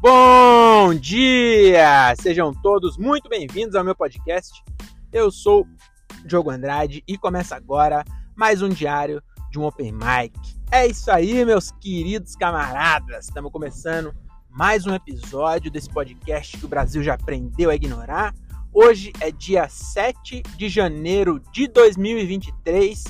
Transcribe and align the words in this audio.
Bom 0.00 0.94
dia! 0.94 2.14
Sejam 2.18 2.54
todos 2.54 2.96
muito 2.96 3.28
bem-vindos 3.28 3.74
ao 3.74 3.84
meu 3.84 3.94
podcast. 3.94 4.64
Eu 5.12 5.30
sou 5.30 5.68
Diogo 6.24 6.48
Andrade 6.50 7.04
e 7.06 7.18
começa 7.18 7.54
agora 7.54 8.02
mais 8.34 8.62
um 8.62 8.70
diário 8.70 9.22
de 9.50 9.58
um 9.58 9.64
Open 9.66 9.92
Mic. 9.92 10.32
É 10.72 10.86
isso 10.86 11.10
aí, 11.10 11.44
meus 11.44 11.70
queridos 11.72 12.34
camaradas. 12.34 13.26
Estamos 13.26 13.52
começando 13.52 14.14
mais 14.48 14.86
um 14.86 14.94
episódio 14.94 15.70
desse 15.70 15.90
podcast 15.90 16.56
que 16.56 16.64
o 16.64 16.68
Brasil 16.68 17.02
já 17.02 17.12
aprendeu 17.12 17.68
a 17.68 17.74
ignorar. 17.74 18.34
Hoje 18.72 19.12
é 19.20 19.30
dia 19.30 19.68
7 19.68 20.42
de 20.56 20.70
janeiro 20.70 21.42
de 21.52 21.68
2023 21.68 23.04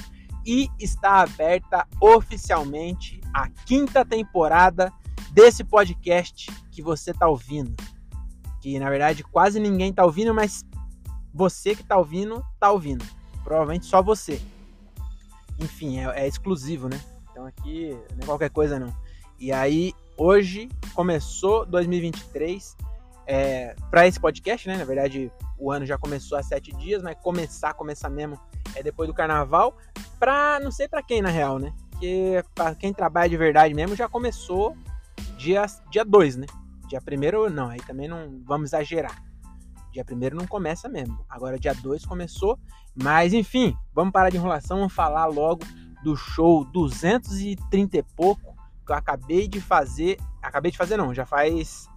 e 0.44 0.68
está 0.76 1.20
aberta 1.20 1.86
oficialmente 2.00 3.20
a 3.32 3.48
quinta 3.48 4.04
temporada 4.04 4.92
desse 5.32 5.64
podcast 5.64 6.50
que 6.70 6.82
você 6.82 7.10
está 7.10 7.28
ouvindo. 7.28 7.74
Que 8.60 8.78
na 8.78 8.90
verdade 8.90 9.22
quase 9.22 9.58
ninguém 9.58 9.90
está 9.90 10.04
ouvindo, 10.04 10.34
mas 10.34 10.64
você 11.32 11.74
que 11.74 11.82
está 11.82 11.96
ouvindo, 11.96 12.44
está 12.54 12.70
ouvindo. 12.70 13.04
Provavelmente 13.44 13.86
só 13.86 14.02
você. 14.02 14.40
Enfim, 15.58 15.98
é, 15.98 16.24
é 16.24 16.28
exclusivo, 16.28 16.88
né? 16.88 17.00
Então 17.30 17.46
aqui 17.46 17.96
não 18.16 18.22
é 18.22 18.26
qualquer 18.26 18.50
coisa 18.50 18.78
não. 18.78 18.94
E 19.38 19.52
aí, 19.52 19.94
hoje 20.18 20.68
começou 20.94 21.64
2023 21.64 22.76
é, 23.26 23.74
para 23.90 24.06
esse 24.06 24.20
podcast, 24.20 24.68
né? 24.68 24.76
Na 24.76 24.84
verdade, 24.84 25.32
o 25.58 25.72
ano 25.72 25.86
já 25.86 25.96
começou 25.96 26.36
há 26.36 26.42
sete 26.42 26.72
dias, 26.76 27.02
mas 27.02 27.16
começar, 27.22 27.72
começar 27.72 28.10
mesmo 28.10 28.38
é 28.74 28.82
depois 28.82 29.08
do 29.08 29.14
carnaval. 29.14 29.76
Pra 30.18 30.60
não 30.60 30.70
sei 30.70 30.88
para 30.88 31.02
quem, 31.02 31.22
na 31.22 31.30
real, 31.30 31.58
né? 31.58 31.72
Porque 31.90 32.44
para 32.54 32.74
quem 32.74 32.92
trabalha 32.92 33.30
de 33.30 33.36
verdade 33.36 33.72
mesmo 33.72 33.96
já 33.96 34.08
começou 34.08 34.76
dia 35.40 36.04
2, 36.04 36.36
dia 36.36 36.40
né? 36.40 36.46
Dia 36.86 37.00
primeiro, 37.00 37.48
não, 37.48 37.68
aí 37.68 37.80
também 37.80 38.06
não 38.06 38.42
vamos 38.44 38.70
exagerar. 38.70 39.22
Dia 39.90 40.04
primeiro 40.04 40.36
não 40.36 40.46
começa 40.46 40.88
mesmo. 40.88 41.24
Agora 41.28 41.58
dia 41.58 41.74
2 41.74 42.04
começou. 42.04 42.58
Mas 42.94 43.32
enfim, 43.32 43.74
vamos 43.94 44.12
parar 44.12 44.28
de 44.28 44.36
enrolação, 44.36 44.78
vamos 44.78 44.92
falar 44.92 45.24
logo 45.26 45.64
do 46.04 46.14
show 46.14 46.64
230 46.64 47.96
e 47.96 48.02
pouco 48.02 48.54
que 48.84 48.92
eu 48.92 48.96
acabei 48.96 49.48
de 49.48 49.60
fazer. 49.60 50.18
Acabei 50.42 50.70
de 50.70 50.76
fazer 50.76 50.96
não, 50.96 51.14
já 51.14 51.24
faz. 51.24 51.88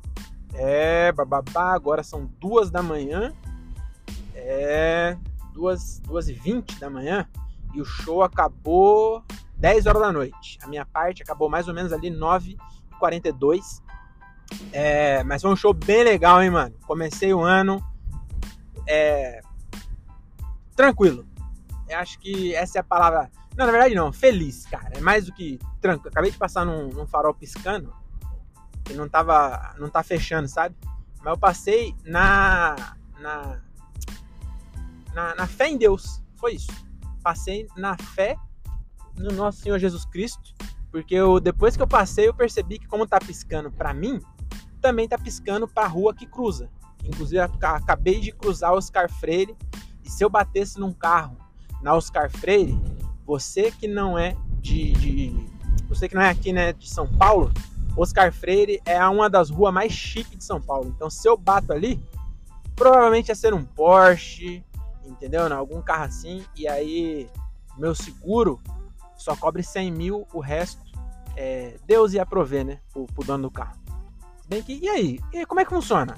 É. 0.53 1.11
Bababá, 1.11 1.73
agora 1.73 2.01
são 2.01 2.25
duas 2.39 2.71
da 2.71 2.81
manhã. 2.81 3.33
É. 4.33 5.17
Duas, 5.53 5.99
duas 5.99 6.29
e 6.29 6.33
vinte 6.33 6.79
da 6.79 6.89
manhã. 6.89 7.27
E 7.73 7.81
o 7.81 7.85
show 7.85 8.23
acabou 8.23 9.23
10 9.57 9.85
horas 9.87 10.01
da 10.01 10.11
noite. 10.11 10.59
A 10.61 10.67
minha 10.67 10.85
parte 10.85 11.23
acabou 11.23 11.49
mais 11.49 11.67
ou 11.67 11.73
menos 11.73 11.91
ali 11.91 12.09
9 12.09 12.51
e 12.51 12.57
42 13.03 13.83
é, 14.71 15.23
mas 15.23 15.41
foi 15.41 15.51
um 15.51 15.55
show 15.55 15.73
bem 15.73 16.03
legal, 16.03 16.41
hein, 16.41 16.49
mano? 16.49 16.75
Comecei 16.85 17.33
o 17.33 17.41
ano 17.41 17.83
é, 18.87 19.41
tranquilo. 20.75 21.25
Eu 21.87 21.99
acho 21.99 22.19
que 22.19 22.55
essa 22.55 22.79
é 22.79 22.81
a 22.81 22.83
palavra. 22.83 23.31
Não, 23.55 23.65
na 23.65 23.71
verdade 23.71 23.95
não, 23.95 24.11
feliz, 24.11 24.65
cara. 24.65 24.91
É 24.93 24.99
mais 24.99 25.25
do 25.25 25.33
que 25.33 25.59
tranquilo. 25.81 26.09
Acabei 26.09 26.31
de 26.31 26.37
passar 26.37 26.65
num, 26.65 26.89
num 26.89 27.05
farol 27.05 27.33
piscando 27.33 27.93
que 28.83 28.93
não 28.93 29.07
tava. 29.07 29.75
não 29.77 29.89
tá 29.89 30.03
fechando, 30.03 30.47
sabe? 30.47 30.75
Mas 31.19 31.27
eu 31.27 31.37
passei 31.37 31.95
na. 32.05 32.95
na. 33.19 33.61
na, 35.13 35.35
na 35.35 35.47
fé 35.47 35.67
em 35.69 35.77
Deus. 35.77 36.21
Foi 36.35 36.53
isso. 36.53 36.71
Passei 37.21 37.67
na 37.77 37.95
fé 37.97 38.37
no 39.15 39.31
nosso 39.31 39.59
Senhor 39.59 39.77
Jesus 39.77 40.05
Cristo. 40.05 40.53
Porque 40.93 41.15
eu, 41.15 41.39
depois 41.39 41.75
que 41.75 41.81
eu 41.81 41.87
passei, 41.87 42.27
eu 42.27 42.35
percebi 42.35 42.77
que 42.77 42.85
como 42.85 43.07
tá 43.07 43.17
piscando 43.17 43.71
para 43.71 43.95
mim, 43.95 44.21
também 44.79 45.07
tá 45.07 45.17
piscando 45.17 45.67
para 45.67 45.85
a 45.85 45.87
rua 45.87 46.13
que 46.13 46.27
cruza. 46.27 46.69
Inclusive, 47.03 47.39
acabei 47.39 48.19
de 48.19 48.31
cruzar 48.31 48.73
Oscar 48.73 49.09
Freire 49.09 49.57
e 50.05 50.09
se 50.09 50.23
eu 50.23 50.29
batesse 50.29 50.79
num 50.79 50.93
carro 50.93 51.35
na 51.81 51.95
Oscar 51.95 52.29
Freire, 52.29 52.79
você 53.25 53.71
que 53.71 53.87
não 53.87 54.19
é 54.19 54.37
de, 54.59 54.91
de 54.91 55.49
você 55.89 56.07
que 56.07 56.13
não 56.13 56.21
é 56.21 56.29
aqui, 56.29 56.53
né, 56.53 56.73
de 56.73 56.87
São 56.87 57.07
Paulo, 57.07 57.51
Oscar 57.97 58.31
Freire 58.31 58.79
é 58.85 59.03
uma 59.07 59.27
das 59.27 59.49
ruas 59.49 59.73
mais 59.73 59.91
chiques 59.91 60.37
de 60.37 60.43
São 60.43 60.61
Paulo. 60.61 60.93
Então, 60.95 61.09
se 61.09 61.27
eu 61.27 61.35
bato 61.35 61.73
ali, 61.73 61.99
provavelmente 62.75 63.29
ia 63.29 63.35
ser 63.35 63.51
um 63.51 63.65
Porsche, 63.65 64.63
entendeu? 65.03 65.49
Não, 65.49 65.57
algum 65.57 65.81
carro 65.81 66.03
assim. 66.03 66.45
E 66.55 66.67
aí, 66.67 67.27
meu 67.79 67.95
seguro 67.95 68.61
só 69.17 69.35
cobre 69.35 69.63
100 69.63 69.91
mil, 69.91 70.27
o 70.33 70.39
resto 70.39 70.82
é, 71.35 71.77
Deus 71.85 72.13
ia 72.13 72.25
prover, 72.25 72.65
né? 72.65 72.79
Pro, 72.91 73.05
pro 73.05 73.25
dono 73.25 73.43
do 73.43 73.51
carro. 73.51 73.77
Bem 74.47 74.61
que, 74.61 74.79
e 74.81 74.89
aí? 74.89 75.19
E 75.31 75.45
como 75.45 75.61
é 75.61 75.65
que 75.65 75.71
funciona? 75.71 76.15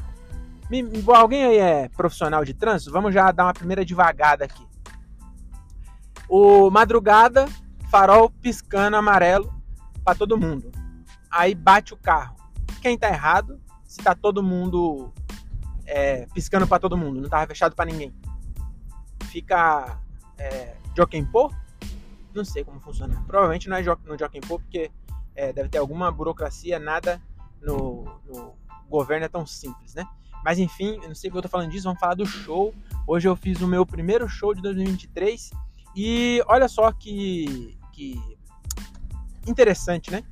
Me, 0.70 0.84
alguém 1.14 1.46
aí 1.46 1.58
é 1.58 1.90
profissional 1.90 2.44
de 2.44 2.54
trânsito? 2.54 2.92
Vamos 2.92 3.14
já 3.14 3.32
dar 3.32 3.46
uma 3.46 3.54
primeira 3.54 3.86
devagada 3.86 4.46
aqui. 4.46 4.66
O 6.28 6.70
madrugada, 6.72 7.48
farol 7.90 8.30
piscando 8.30 8.98
amarelo 8.98 9.54
para 10.04 10.18
todo 10.18 10.38
mundo. 10.38 10.72
Aí 11.30 11.54
bate 11.54 11.94
o 11.94 11.98
carro. 11.98 12.36
Quem 12.82 12.98
tá 12.98 13.10
errado? 13.10 13.62
Se 13.86 14.00
tá 14.02 14.16
todo 14.16 14.42
mundo 14.42 15.14
é, 15.86 16.26
piscando 16.34 16.68
para 16.68 16.80
todo 16.80 16.98
mundo, 16.98 17.22
não 17.22 17.30
tava 17.30 17.48
fechado 17.48 17.76
para 17.76 17.86
ninguém. 17.86 18.14
Fica 19.26 20.00
é, 20.38 20.76
Jokenpô? 20.96 21.52
Não 22.34 22.44
sei 22.44 22.64
como 22.64 22.80
funciona. 22.80 23.24
Provavelmente 23.28 23.70
não 23.70 23.78
é 23.78 23.84
no 23.84 24.18
Jokenpô, 24.18 24.60
porque 24.60 24.92
é, 25.36 25.52
deve 25.52 25.70
ter 25.70 25.78
alguma 25.78 26.12
burocracia, 26.12 26.80
nada 26.80 27.22
no, 27.62 28.06
no, 28.26 28.56
governo 28.90 29.26
é 29.26 29.30
tão 29.30 29.46
simples, 29.46 29.94
né? 29.94 30.06
Mas 30.44 30.60
enfim, 30.60 31.00
eu 31.02 31.08
não 31.08 31.16
sei 31.16 31.30
porque 31.30 31.40
eu 31.40 31.44
tô 31.44 31.50
falando 31.50 31.72
disso, 31.72 31.86
vamos 31.86 32.00
falar 32.00 32.14
do 32.14 32.26
show. 32.26 32.74
Hoje 33.08 33.28
eu 33.28 33.36
fiz 33.36 33.62
o 33.62 33.68
meu 33.68 33.86
primeiro 33.86 34.28
show 34.28 34.54
de 34.54 34.62
2023 34.62 35.50
e 35.96 36.42
olha 36.48 36.68
só 36.68 36.92
que, 36.92 37.78
que 37.92 38.20
interessante, 39.48 40.12
né? 40.12 40.24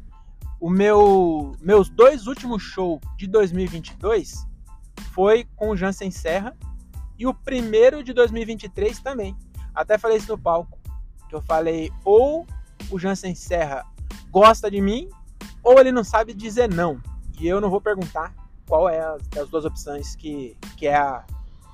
O 0.59 0.69
meu 0.69 1.53
meus 1.59 1.89
dois 1.89 2.27
últimos 2.27 2.61
shows 2.61 3.01
de 3.17 3.27
2022 3.27 4.47
foi 5.11 5.45
com 5.55 5.69
o 5.69 5.75
Jansen 5.77 6.11
Serra 6.11 6.55
e 7.17 7.25
o 7.27 7.33
primeiro 7.33 8.03
de 8.03 8.13
2023 8.13 8.99
também. 8.99 9.35
Até 9.73 9.97
falei 9.97 10.17
isso 10.17 10.31
no 10.31 10.37
palco, 10.37 10.79
que 11.27 11.35
eu 11.35 11.41
falei 11.41 11.91
ou 12.05 12.45
o 12.91 12.99
Jansen 12.99 13.33
Serra 13.33 13.85
gosta 14.33 14.69
de 14.69 14.81
mim 14.81 15.07
ou 15.63 15.79
ele 15.79 15.91
não 15.91 16.03
sabe 16.03 16.33
dizer 16.33 16.67
não. 16.67 16.99
E 17.39 17.47
eu 17.47 17.61
não 17.61 17.69
vou 17.69 17.79
perguntar 17.79 18.33
qual 18.67 18.89
é 18.89 18.99
as, 18.99 19.21
as 19.39 19.49
duas 19.49 19.63
opções 19.63 20.15
que, 20.15 20.57
que 20.75 20.87
é 20.87 20.95
a 20.95 21.23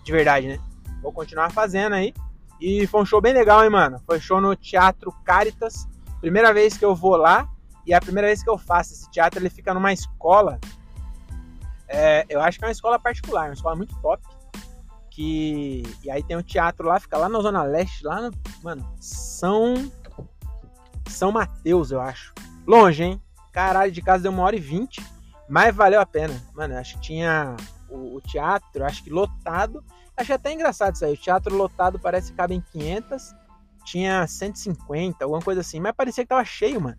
de 0.03 0.11
verdade, 0.11 0.47
né? 0.47 0.59
Vou 1.01 1.13
continuar 1.13 1.51
fazendo 1.51 1.93
aí. 1.93 2.13
E 2.59 2.85
foi 2.87 3.01
um 3.01 3.05
show 3.05 3.21
bem 3.21 3.33
legal, 3.33 3.63
hein, 3.63 3.69
mano? 3.69 4.01
Foi 4.05 4.19
show 4.19 4.41
no 4.41 4.55
Teatro 4.55 5.13
Caritas. 5.23 5.87
Primeira 6.19 6.53
vez 6.53 6.77
que 6.77 6.83
eu 6.83 6.93
vou 6.93 7.15
lá 7.15 7.47
e 7.85 7.93
é 7.93 7.95
a 7.95 8.01
primeira 8.01 8.27
vez 8.27 8.43
que 8.43 8.49
eu 8.49 8.57
faço. 8.57 8.91
Esse 8.91 9.09
teatro 9.09 9.39
ele 9.39 9.49
fica 9.49 9.73
numa 9.73 9.93
escola. 9.93 10.59
É, 11.87 12.25
eu 12.27 12.41
acho 12.41 12.59
que 12.59 12.65
é 12.65 12.67
uma 12.67 12.73
escola 12.73 12.99
particular, 12.99 13.45
uma 13.45 13.53
escola 13.53 13.75
muito 13.75 13.95
top. 14.01 14.21
Que, 15.09 15.83
e 16.03 16.11
aí 16.11 16.21
tem 16.21 16.35
um 16.35 16.41
teatro 16.41 16.87
lá, 16.87 16.99
fica 16.99 17.17
lá 17.17 17.29
na 17.29 17.39
Zona 17.39 17.63
Leste, 17.63 18.05
lá 18.05 18.21
no. 18.21 18.31
Mano, 18.61 18.93
São. 18.99 19.73
São 21.07 21.31
Mateus, 21.31 21.91
eu 21.91 22.01
acho. 22.01 22.33
Longe, 22.69 23.03
hein? 23.03 23.21
Caralho, 23.51 23.91
de 23.91 23.99
casa 23.99 24.21
deu 24.21 24.31
uma 24.31 24.43
hora 24.43 24.55
e 24.55 24.59
vinte. 24.59 25.03
Mas 25.49 25.75
valeu 25.75 25.99
a 25.99 26.05
pena. 26.05 26.39
Mano, 26.53 26.77
acho 26.77 26.93
que 26.97 27.01
tinha 27.01 27.55
o, 27.89 28.17
o, 28.17 28.21
teatro, 28.21 28.85
acho 28.85 29.03
que 29.03 29.09
lotado. 29.09 29.83
Achei 30.15 30.35
até 30.35 30.53
engraçado 30.53 30.93
isso 30.93 31.03
aí. 31.03 31.13
O 31.13 31.17
teatro 31.17 31.55
lotado 31.55 31.97
parece 31.97 32.29
que 32.29 32.37
cabe 32.37 32.53
em 32.53 32.61
500. 32.61 33.33
Tinha 33.83 34.27
150, 34.27 35.25
alguma 35.25 35.41
coisa 35.41 35.61
assim. 35.61 35.79
Mas 35.79 35.95
parecia 35.95 36.23
que 36.23 36.29
tava 36.29 36.45
cheio, 36.45 36.79
mano. 36.79 36.97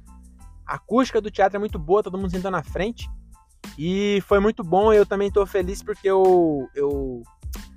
A 0.67 0.75
acústica 0.75 1.21
do 1.21 1.31
teatro 1.31 1.55
é 1.55 1.61
muito 1.61 1.79
boa, 1.79 2.03
todo 2.03 2.19
mundo 2.19 2.33
sentando 2.33 2.57
na 2.57 2.65
frente. 2.65 3.09
E 3.79 4.21
foi 4.27 4.41
muito 4.41 4.65
bom. 4.65 4.93
Eu 4.93 5.07
também 5.07 5.31
tô 5.31 5.47
feliz 5.47 5.85
porque 5.85 6.11
eu, 6.11 6.69
eu 6.75 7.23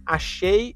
achei. 0.04 0.76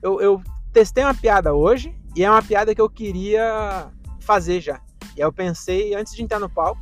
Eu, 0.00 0.18
eu 0.18 0.42
testei 0.72 1.04
uma 1.04 1.14
piada 1.14 1.52
hoje. 1.52 1.94
E 2.16 2.24
é 2.24 2.30
uma 2.30 2.42
piada 2.42 2.74
que 2.74 2.80
eu 2.80 2.88
queria 2.88 3.92
fazer 4.18 4.62
já. 4.62 4.80
E 5.16 5.22
aí 5.22 5.26
eu 5.26 5.32
pensei, 5.32 5.94
antes 5.94 6.14
de 6.14 6.22
entrar 6.22 6.38
no 6.38 6.48
palco, 6.48 6.80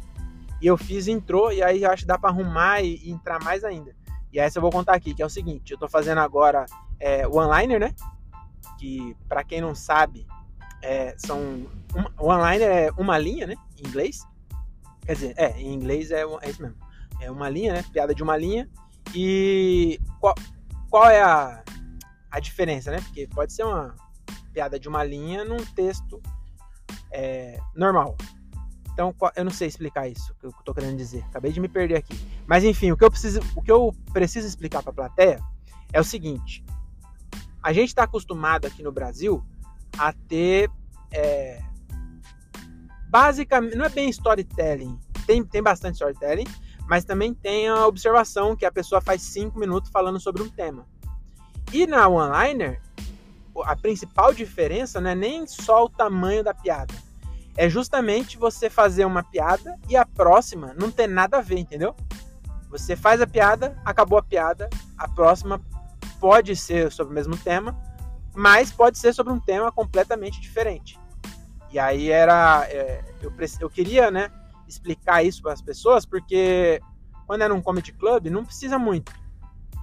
e 0.61 0.67
eu 0.67 0.77
fiz 0.77 1.09
entrou, 1.09 1.53
e 1.53 1.63
aí 1.63 1.83
eu 1.83 1.91
acho 1.91 2.03
que 2.03 2.09
dá 2.09 2.19
para 2.19 2.31
arrumar 2.31 2.81
e, 2.83 2.97
e, 3.05 3.11
entrar 3.11 3.43
mais 3.43 3.65
ainda. 3.65 3.95
E 4.33 4.39
essa 4.39 4.59
eu 4.59 4.63
vou 4.63 4.71
contar 4.71 4.95
aqui, 4.95 5.13
que 5.13 5.23
é 5.23 5.27
o 5.27 5.31
seguinte, 5.31 5.73
eu 5.73 5.79
tô 5.79 5.89
fazendo 5.89 6.19
agora 6.19 6.65
é, 7.01 7.27
one-liner, 7.27 7.81
né? 7.81 7.95
Que, 8.79 9.17
para 9.29 9.43
quem 9.43 9.61
não 9.61 9.75
sabe, 9.75 10.27
é, 10.81 11.15
são... 11.19 11.39
Um, 11.41 12.05
o 12.19 12.29
one-liner 12.29 12.69
é 12.69 12.91
uma 12.97 13.19
linha, 13.19 13.47
né? 13.47 13.57
Em 13.77 13.89
inglês. 13.89 14.27
Quer 15.05 15.15
dizer, 15.15 15.35
é, 15.37 15.61
em 15.61 15.75
inglês 15.75 16.11
é, 16.11 16.23
é 16.23 16.51
isso 16.51 16.63
mesmo. 16.63 16.77
É 17.21 17.31
uma 17.31 17.49
linha, 17.49 17.75
né? 17.75 17.85
Piada 17.93 18.15
de 18.15 18.23
uma 18.23 18.37
linha. 18.37 18.71
E 19.15 20.01
qual, 20.21 20.35
qual 20.89 21.11
é 21.11 21.21
a, 21.23 21.63
a 22.31 22.41
diferença, 22.41 22.91
né? 22.91 23.01
Porque 23.01 23.27
pode 23.27 23.53
ser 23.53 23.65
uma 23.65 23.95
piada 24.53 24.79
de 24.79 24.89
uma 24.89 25.03
linha 25.03 25.45
num 25.45 25.65
texto 25.75 26.23
é, 27.13 27.59
normal. 27.75 28.17
Então, 28.93 29.15
eu 29.37 29.45
não 29.45 29.51
sei 29.51 29.69
explicar 29.69 30.09
isso 30.09 30.35
que 30.39 30.47
eu 30.47 30.53
tô 30.65 30.75
querendo 30.75 30.97
dizer. 30.97 31.25
Acabei 31.25 31.51
de 31.51 31.61
me 31.61 31.69
perder 31.69 31.97
aqui. 31.97 32.15
Mas 32.47 32.63
enfim, 32.63 32.93
o 32.93 32.97
que 32.97 33.05
eu 33.05 33.11
preciso, 33.11 33.41
o 33.57 33.63
que 33.63 33.73
eu 33.73 33.95
preciso 34.13 34.47
explicar 34.47 34.83
para 34.83 34.91
a 34.91 34.95
plateia 34.95 35.41
é 35.93 36.01
o 36.01 36.05
seguinte: 36.05 36.65
a 37.63 37.73
gente 37.73 37.89
está 37.89 38.03
acostumado 38.03 38.67
aqui 38.67 38.83
no 38.83 38.93
Brasil 38.93 39.43
a 39.99 40.13
ter 40.13 40.71
é, 41.11 41.63
basicamente 43.09 43.77
não 43.77 43.85
é 43.85 43.89
bem 43.89 44.09
storytelling. 44.11 44.99
Tem, 45.27 45.45
tem 45.45 45.63
bastante 45.63 45.95
storytelling, 45.95 46.47
mas 46.89 47.05
também 47.05 47.33
tem 47.33 47.69
a 47.69 47.87
observação 47.87 48.57
que 48.57 48.65
a 48.65 48.73
pessoa 48.73 49.01
faz 49.01 49.23
cinco 49.23 49.59
minutos 49.59 49.91
falando 49.91 50.19
sobre 50.19 50.43
um 50.43 50.49
tema. 50.49 50.87
E 51.73 51.87
na 51.87 52.09
one-liner, 52.09 52.81
a 53.65 53.77
principal 53.77 54.33
diferença 54.33 55.01
não 55.01 55.11
é 55.11 55.15
nem 55.15 55.47
só 55.47 55.85
o 55.85 55.89
tamanho 55.89 56.43
da 56.43 56.55
piada 56.55 56.95
é 57.57 57.69
justamente 57.69 58.39
você 58.39 58.71
fazer 58.71 59.05
uma 59.05 59.23
piada 59.23 59.79
e 59.89 59.97
a 59.97 60.07
próxima 60.07 60.75
não 60.79 60.91
ter 60.91 61.07
nada 61.07 61.39
a 61.39 61.41
ver, 61.41 61.59
entendeu? 61.59 61.95
Você 62.71 62.97
faz 62.97 63.21
a 63.21 63.27
piada, 63.27 63.79
acabou 63.85 64.19
a 64.19 64.23
piada, 64.23 64.71
a 64.97 65.07
próxima 65.07 65.61
pode 66.19 66.57
ser 66.57 66.91
sobre 66.91 67.13
o 67.13 67.15
mesmo 67.15 67.37
tema, 67.37 67.79
mas 68.35 68.73
pode 68.73 68.99
ser 68.99 69.13
sobre 69.13 69.33
um 69.33 69.41
tema 69.41 69.71
completamente 69.71 70.41
diferente. 70.41 70.99
E 71.71 71.79
aí 71.79 72.11
era. 72.11 72.67
É, 72.69 73.05
eu, 73.21 73.33
eu 73.61 73.71
queria, 73.71 74.11
né, 74.11 74.31
explicar 74.67 75.23
isso 75.23 75.43
para 75.43 75.53
as 75.53 75.61
pessoas, 75.61 76.07
porque 76.07 76.81
quando 77.27 77.43
é 77.43 77.49
num 77.49 77.61
comedy 77.61 77.93
club, 77.93 78.27
não 78.29 78.45
precisa 78.45 78.79
muito. 78.79 79.13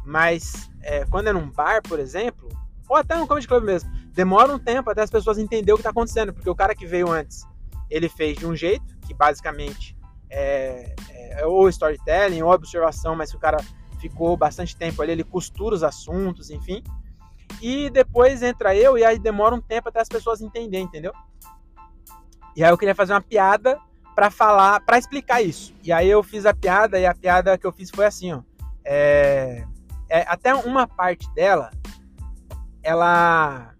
Mas 0.03 0.71
é, 0.81 1.05
quando 1.05 1.27
é 1.27 1.33
num 1.33 1.51
bar, 1.51 1.83
por 1.83 1.99
exemplo, 1.99 2.49
ou 2.89 2.97
até 2.97 3.15
num 3.15 3.27
comedy 3.27 3.47
club 3.47 3.63
mesmo, 3.63 3.89
demora 4.11 4.51
um 4.51 4.59
tempo 4.59 4.89
até 4.89 5.03
as 5.03 5.11
pessoas 5.11 5.37
entenderem 5.37 5.73
o 5.73 5.77
que 5.77 5.81
está 5.81 5.91
acontecendo, 5.91 6.33
porque 6.33 6.49
o 6.49 6.55
cara 6.55 6.73
que 6.75 6.85
veio 6.85 7.09
antes 7.09 7.47
ele 7.89 8.09
fez 8.09 8.37
de 8.37 8.45
um 8.45 8.55
jeito, 8.55 8.97
que 9.07 9.13
basicamente 9.13 9.97
é, 10.29 10.93
é, 11.09 11.45
ou 11.45 11.67
storytelling 11.69 12.41
ou 12.41 12.51
observação, 12.51 13.15
mas 13.15 13.33
o 13.33 13.39
cara 13.39 13.57
ficou 13.99 14.37
bastante 14.37 14.75
tempo 14.75 15.01
ali, 15.01 15.11
ele 15.11 15.23
costura 15.23 15.75
os 15.75 15.83
assuntos, 15.83 16.49
enfim. 16.49 16.83
E 17.61 17.89
depois 17.89 18.41
entra 18.41 18.75
eu 18.75 18.97
e 18.97 19.03
aí 19.03 19.17
demora 19.17 19.55
um 19.55 19.61
tempo 19.61 19.89
até 19.89 19.99
as 19.99 20.07
pessoas 20.07 20.39
entenderem, 20.39 20.85
entendeu? 20.85 21.11
E 22.55 22.63
aí 22.63 22.69
eu 22.69 22.77
queria 22.77 22.95
fazer 22.95 23.13
uma 23.13 23.21
piada 23.21 23.79
para 24.15 24.29
falar, 24.29 24.81
para 24.81 24.97
explicar 24.97 25.41
isso. 25.41 25.73
E 25.83 25.91
aí 25.91 26.07
eu 26.07 26.21
fiz 26.21 26.45
a 26.45 26.53
piada 26.53 26.99
e 26.99 27.05
a 27.05 27.15
piada 27.15 27.57
que 27.57 27.65
eu 27.65 27.71
fiz 27.71 27.89
foi 27.89 28.05
assim, 28.05 28.33
ó. 28.33 28.41
É, 28.85 29.65
é, 30.09 30.21
até 30.27 30.53
uma 30.53 30.87
parte 30.87 31.29
dela, 31.33 31.71
ela 32.83 33.73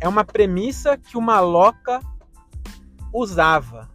é 0.00 0.08
uma 0.08 0.24
premissa 0.24 0.96
que 0.96 1.16
uma 1.16 1.40
loca 1.40 2.00
usava. 3.12 3.88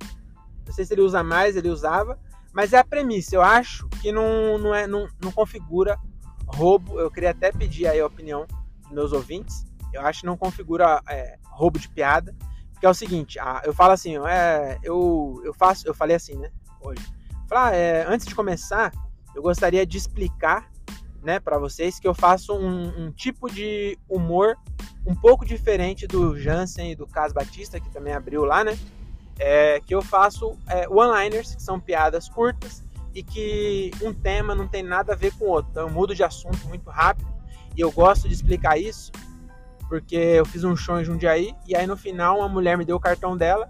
Não 0.65 0.73
sei 0.73 0.85
se 0.85 0.93
ele 0.93 1.01
usa 1.01 1.23
mais, 1.23 1.55
ele 1.55 1.69
usava, 1.69 2.19
mas 2.53 2.73
é 2.73 2.77
a 2.77 2.83
premissa. 2.83 3.35
Eu 3.35 3.41
acho 3.41 3.87
que 4.01 4.11
não, 4.11 4.57
não, 4.57 4.75
é, 4.75 4.87
não, 4.87 5.07
não 5.21 5.31
configura 5.31 5.99
roubo. 6.45 6.99
Eu 6.99 7.09
queria 7.09 7.31
até 7.31 7.51
pedir 7.51 7.87
aí 7.87 7.99
a 7.99 8.05
opinião 8.05 8.45
dos 8.83 8.91
meus 8.91 9.11
ouvintes. 9.11 9.65
Eu 9.93 10.01
acho 10.01 10.21
que 10.21 10.25
não 10.25 10.37
configura 10.37 11.01
é, 11.07 11.37
roubo 11.45 11.79
de 11.79 11.89
piada. 11.89 12.35
Porque 12.71 12.85
é 12.85 12.89
o 12.89 12.93
seguinte, 12.93 13.37
eu 13.63 13.73
falo 13.73 13.93
assim, 13.93 14.17
é, 14.27 14.77
eu, 14.83 15.41
eu 15.45 15.53
faço, 15.53 15.87
eu 15.87 15.93
falei 15.93 16.15
assim, 16.15 16.35
né? 16.35 16.49
Hoje. 16.81 17.01
Falar, 17.47 17.73
é, 17.73 18.05
antes 18.07 18.25
de 18.25 18.35
começar, 18.35 18.91
eu 19.35 19.41
gostaria 19.41 19.85
de 19.85 19.97
explicar 19.97 20.69
né, 21.23 21.39
para 21.39 21.57
vocês 21.57 21.99
que 21.99 22.07
eu 22.07 22.13
faço 22.13 22.53
um, 22.53 23.05
um, 23.05 23.11
tipo 23.11 23.49
de 23.49 23.97
humor 24.09 24.57
um 25.05 25.15
pouco 25.15 25.45
diferente 25.45 26.05
do 26.05 26.37
Jansen 26.37 26.91
e 26.91 26.95
do 26.95 27.07
Cas 27.07 27.33
Batista, 27.33 27.79
que 27.79 27.89
também 27.89 28.13
abriu 28.13 28.43
lá, 28.45 28.63
né? 28.63 28.77
é, 29.39 29.79
que 29.81 29.93
eu 29.93 30.01
faço 30.01 30.57
é, 30.67 30.87
one-liners, 30.87 31.55
que 31.55 31.61
são 31.61 31.79
piadas 31.79 32.29
curtas 32.29 32.83
e 33.13 33.23
que 33.23 33.91
um 34.01 34.13
tema 34.13 34.55
não 34.55 34.67
tem 34.67 34.83
nada 34.83 35.13
a 35.13 35.15
ver 35.15 35.33
com 35.37 35.45
o 35.45 35.49
outro. 35.49 35.69
Então 35.71 35.87
eu 35.87 35.93
mudo 35.93 36.15
de 36.15 36.23
assunto 36.23 36.67
muito 36.67 36.89
rápido 36.89 37.31
e 37.75 37.81
eu 37.81 37.91
gosto 37.91 38.27
de 38.27 38.33
explicar 38.33 38.77
isso 38.77 39.11
porque 39.87 40.15
eu 40.15 40.45
fiz 40.45 40.63
um 40.63 40.75
show 40.75 40.99
em 40.99 41.03
Jundiaí 41.03 41.53
e 41.67 41.75
aí 41.75 41.85
no 41.85 41.97
final 41.97 42.39
uma 42.39 42.49
mulher 42.49 42.77
me 42.77 42.85
deu 42.85 42.95
o 42.95 42.99
cartão 42.99 43.37
dela 43.37 43.69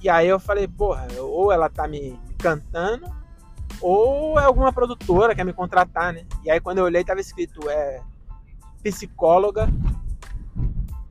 e 0.00 0.08
aí 0.08 0.28
eu 0.28 0.38
falei, 0.38 0.68
porra, 0.68 1.06
ou 1.18 1.50
ela 1.52 1.68
tá 1.68 1.86
me 1.86 2.18
cantando 2.38 3.06
ou 3.80 4.38
é 4.38 4.44
alguma 4.44 4.72
produtora 4.72 5.30
que 5.30 5.36
quer 5.36 5.44
me 5.44 5.52
contratar, 5.52 6.12
né? 6.12 6.24
E 6.44 6.50
aí 6.50 6.60
quando 6.60 6.78
eu 6.78 6.84
olhei 6.84 7.04
tava 7.04 7.20
escrito 7.20 7.68
é 7.68 8.00
psicóloga 8.82 9.68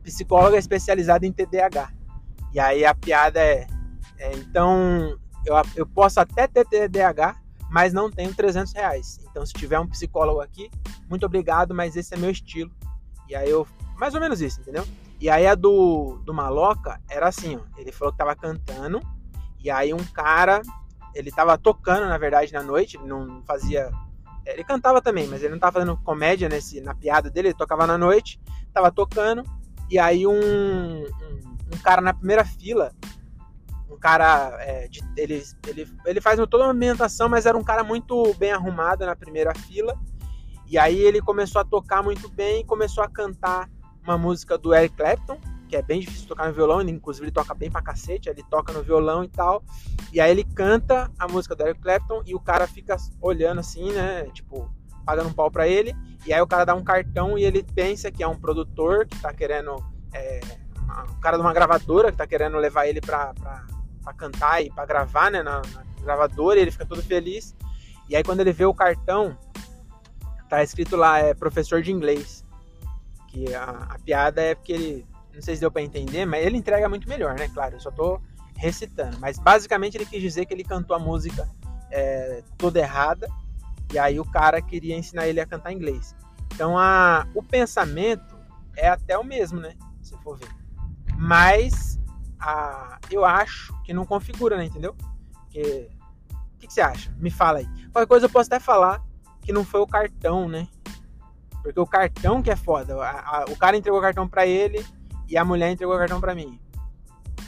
psicóloga 0.04 0.58
especializada 0.58 1.26
em 1.26 1.32
TDAH. 1.32 1.92
E 2.54 2.60
aí 2.60 2.86
a 2.86 2.94
piada 2.94 3.40
é, 3.40 3.68
é 4.18 4.34
então 4.36 5.18
eu, 5.46 5.56
eu 5.76 5.86
posso 5.86 6.20
até 6.20 6.48
ter 6.48 6.66
TDAH, 6.66 7.36
mas 7.70 7.92
não 7.94 8.10
tenho 8.10 8.34
300 8.34 8.74
reais. 8.74 9.20
Então 9.30 9.46
se 9.46 9.54
tiver 9.54 9.80
um 9.80 9.88
psicólogo 9.88 10.42
aqui, 10.42 10.70
muito 11.10 11.26
obrigado, 11.26 11.74
mas 11.74 11.96
esse 11.96 12.14
é 12.14 12.18
meu 12.18 12.30
estilo. 12.30 12.72
E 13.28 13.36
aí 13.36 13.50
eu, 13.50 13.68
mais 13.98 14.14
ou 14.14 14.22
menos 14.22 14.42
isso, 14.42 14.62
entendeu? 14.62 14.86
E 15.20 15.30
aí 15.30 15.48
a 15.48 15.56
do, 15.56 16.20
do 16.24 16.34
Maloca 16.34 17.00
era 17.10 17.28
assim, 17.28 17.56
ó, 17.56 17.62
ele 17.78 17.92
falou 17.92 18.12
que 18.12 18.18
tava 18.18 18.36
cantando, 18.36 19.02
e 19.64 19.72
aí 19.72 19.94
um 19.94 20.04
cara, 20.14 20.62
ele 21.16 21.32
tava 21.32 21.58
tocando, 21.58 22.08
na 22.08 22.18
verdade, 22.18 22.54
na 22.54 22.62
noite, 22.62 22.98
ele 22.98 23.08
não 23.08 23.42
fazia 23.44 23.92
ele 24.46 24.64
cantava 24.64 25.02
também, 25.02 25.28
mas 25.28 25.42
ele 25.42 25.54
não 25.54 25.60
tava 25.60 25.80
fazendo 25.80 25.98
comédia 26.04 26.48
nesse, 26.48 26.80
na 26.80 26.94
piada 26.94 27.32
dele, 27.32 27.48
ele 27.48 27.58
tocava 27.58 27.88
na 27.88 27.98
noite, 27.98 28.40
tava 28.72 28.92
tocando, 28.92 29.42
e 29.90 29.98
aí 29.98 30.28
um, 30.28 30.36
um 30.36 31.56
um 31.74 31.78
cara 31.78 32.02
na 32.02 32.14
primeira 32.14 32.46
fila, 32.46 32.92
um 33.90 33.98
cara, 33.98 34.58
é, 34.60 34.88
de, 34.88 35.02
ele, 35.18 35.44
ele, 35.68 35.88
ele 36.06 36.22
faz 36.22 36.38
toda 36.50 36.66
uma 36.66 36.72
ambientação, 36.72 37.30
mas 37.30 37.46
era 37.46 37.58
um 37.58 37.64
cara 37.64 37.84
muito 37.84 38.34
bem 38.36 38.52
arrumado 38.52 39.06
na 39.06 39.16
primeira 39.16 39.54
fila. 39.54 39.98
E 40.68 40.78
aí 40.78 40.98
ele 40.98 41.22
começou 41.22 41.62
a 41.62 41.66
tocar 41.66 42.02
muito 42.02 42.28
bem, 42.30 42.66
começou 42.66 43.04
a 43.04 43.10
cantar 43.10 43.70
uma 44.04 44.18
música 44.18 44.58
do 44.58 44.74
Eric 44.74 44.96
Clapton, 44.96 45.40
que 45.75 45.80
é 45.80 45.81
bem 45.81 46.00
difícil 46.00 46.27
tocar 46.27 46.48
no 46.48 46.54
violão, 46.54 46.80
ele, 46.80 46.92
inclusive 46.92 47.25
ele 47.25 47.33
toca 47.33 47.54
bem 47.54 47.69
pra 47.69 47.81
cacete, 47.81 48.30
ele 48.30 48.44
toca 48.50 48.72
no 48.72 48.81
violão 48.81 49.24
e 49.24 49.27
tal. 49.27 49.62
E 50.13 50.22
aí 50.22 50.31
ele 50.31 50.44
canta 50.44 51.12
a 51.19 51.27
música 51.27 51.54
do 51.54 51.63
Eric 51.63 51.81
Clapton 51.81 52.22
e 52.25 52.33
o 52.33 52.39
cara 52.39 52.66
fica 52.66 52.95
olhando 53.22 53.60
assim, 53.60 53.92
né, 53.92 54.24
tipo, 54.33 54.74
pagando 55.06 55.30
um 55.30 55.33
pau 55.33 55.51
pra 55.51 55.68
ele. 55.68 55.94
E 56.25 56.33
aí 56.33 56.42
o 56.42 56.48
cara 56.48 56.63
dá 56.63 56.74
um 56.74 56.83
cartão 56.83 57.38
e 57.38 57.44
ele 57.44 57.62
pensa 57.62 58.10
que 58.10 58.24
é 58.24 58.27
um 58.27 58.38
produtor 58.38 59.06
que 59.06 59.19
tá 59.19 59.33
querendo 59.33 59.75
é, 60.13 60.39
um 61.10 61.19
cara 61.19 61.36
de 61.36 61.44
uma 61.44 61.54
gravadora 61.54 62.10
que 62.10 62.18
tá 62.18 62.25
querendo 62.25 62.57
levar 62.57 62.88
ele 62.88 63.01
pra, 63.01 63.33
pra, 63.33 63.66
pra 64.02 64.14
cantar 64.14 64.64
e 64.64 64.71
pra 64.71 64.85
gravar, 64.85 65.30
né, 65.30 65.44
na, 65.44 65.61
na 65.61 65.83
gravadora, 66.02 66.57
e 66.57 66.61
ele 66.61 66.71
fica 66.71 66.85
todo 66.85 67.04
feliz. 67.04 67.54
E 68.07 68.16
aí 68.16 68.23
quando 68.23 68.40
ele 68.40 68.54
vê 68.54 68.64
o 68.66 68.73
cartão, 68.73 69.38
tá 70.47 70.64
escrito 70.64 70.95
lá, 70.95 71.19
é 71.19 71.33
professor 71.33 71.81
de 71.81 71.92
inglês. 71.92 72.45
Que 73.28 73.54
a, 73.54 73.88
a 73.90 74.00
piada 74.00 74.42
é 74.42 74.56
porque 74.56 74.71
ele, 74.71 75.06
não 75.35 75.42
sei 75.42 75.56
se 75.56 75.61
deu 75.61 75.71
pra 75.71 75.81
entender, 75.81 76.25
mas 76.25 76.45
ele 76.45 76.57
entrega 76.57 76.89
muito 76.89 77.07
melhor, 77.07 77.37
né, 77.37 77.47
claro, 77.49 77.75
eu 77.75 77.80
só 77.80 77.92
tô 77.92 78.19
recitando. 78.56 79.18
Mas 79.19 79.37
basicamente 79.37 79.95
ele 79.95 80.06
quis 80.06 80.21
dizer 80.21 80.45
que 80.45 80.54
ele 80.54 80.63
cantou 80.63 80.95
a 80.95 80.99
música 80.99 81.49
é, 81.92 82.44
toda 82.57 82.80
errada, 82.80 83.27
e 83.94 83.99
aí 83.99 84.19
o 84.19 84.25
cara 84.25 84.61
queria 84.61 84.97
ensinar 84.97 85.27
ele 85.27 85.39
a 85.39 85.45
cantar 85.45 85.71
inglês. 85.71 86.15
Então 86.54 86.77
a, 86.77 87.27
o 87.35 87.44
pensamento 87.44 88.35
é 88.75 88.87
até 88.87 89.18
o 89.18 89.23
mesmo, 89.23 89.59
né? 89.59 89.75
Se 90.01 90.18
for 90.18 90.37
ver. 90.37 90.49
Mas 91.18 91.99
a, 92.39 92.99
eu 93.11 93.25
acho 93.25 93.73
que 93.83 93.94
não 93.94 94.06
configura, 94.06 94.57
né? 94.57 94.65
Entendeu? 94.65 94.95
Porque. 95.33 95.89
O 96.31 96.57
que, 96.57 96.68
que, 96.68 96.73
você 96.73 96.81
acha? 96.81 97.13
Me 97.18 97.30
fala 97.30 97.59
aí. 97.59 97.68
Qualquer 97.92 98.07
coisa 98.07 98.25
eu 98.25 98.30
posso 98.30 98.47
até 98.47 98.59
falar 98.59 99.04
que 99.42 99.51
não 99.51 99.63
foi 99.63 99.81
o 99.81 99.87
cartão, 99.87 100.47
né? 100.47 100.68
Porque 101.61 101.80
o 101.80 101.85
cartão 101.85 102.42
que 102.42 102.49
é 102.49 102.56
foda. 102.56 102.95
A, 103.04 103.45
o 103.49 103.56
cara 103.56 103.77
entregou 103.77 103.99
o 103.99 104.01
cartão 104.01 104.27
para 104.27 104.47
ele 104.47 104.85
e 105.28 105.38
a 105.38 105.46
mulher 105.46 105.72
entregou 105.72 105.96
o 105.96 105.98
cartão 105.98 106.20
para 106.20 106.36
mim. 106.36 106.60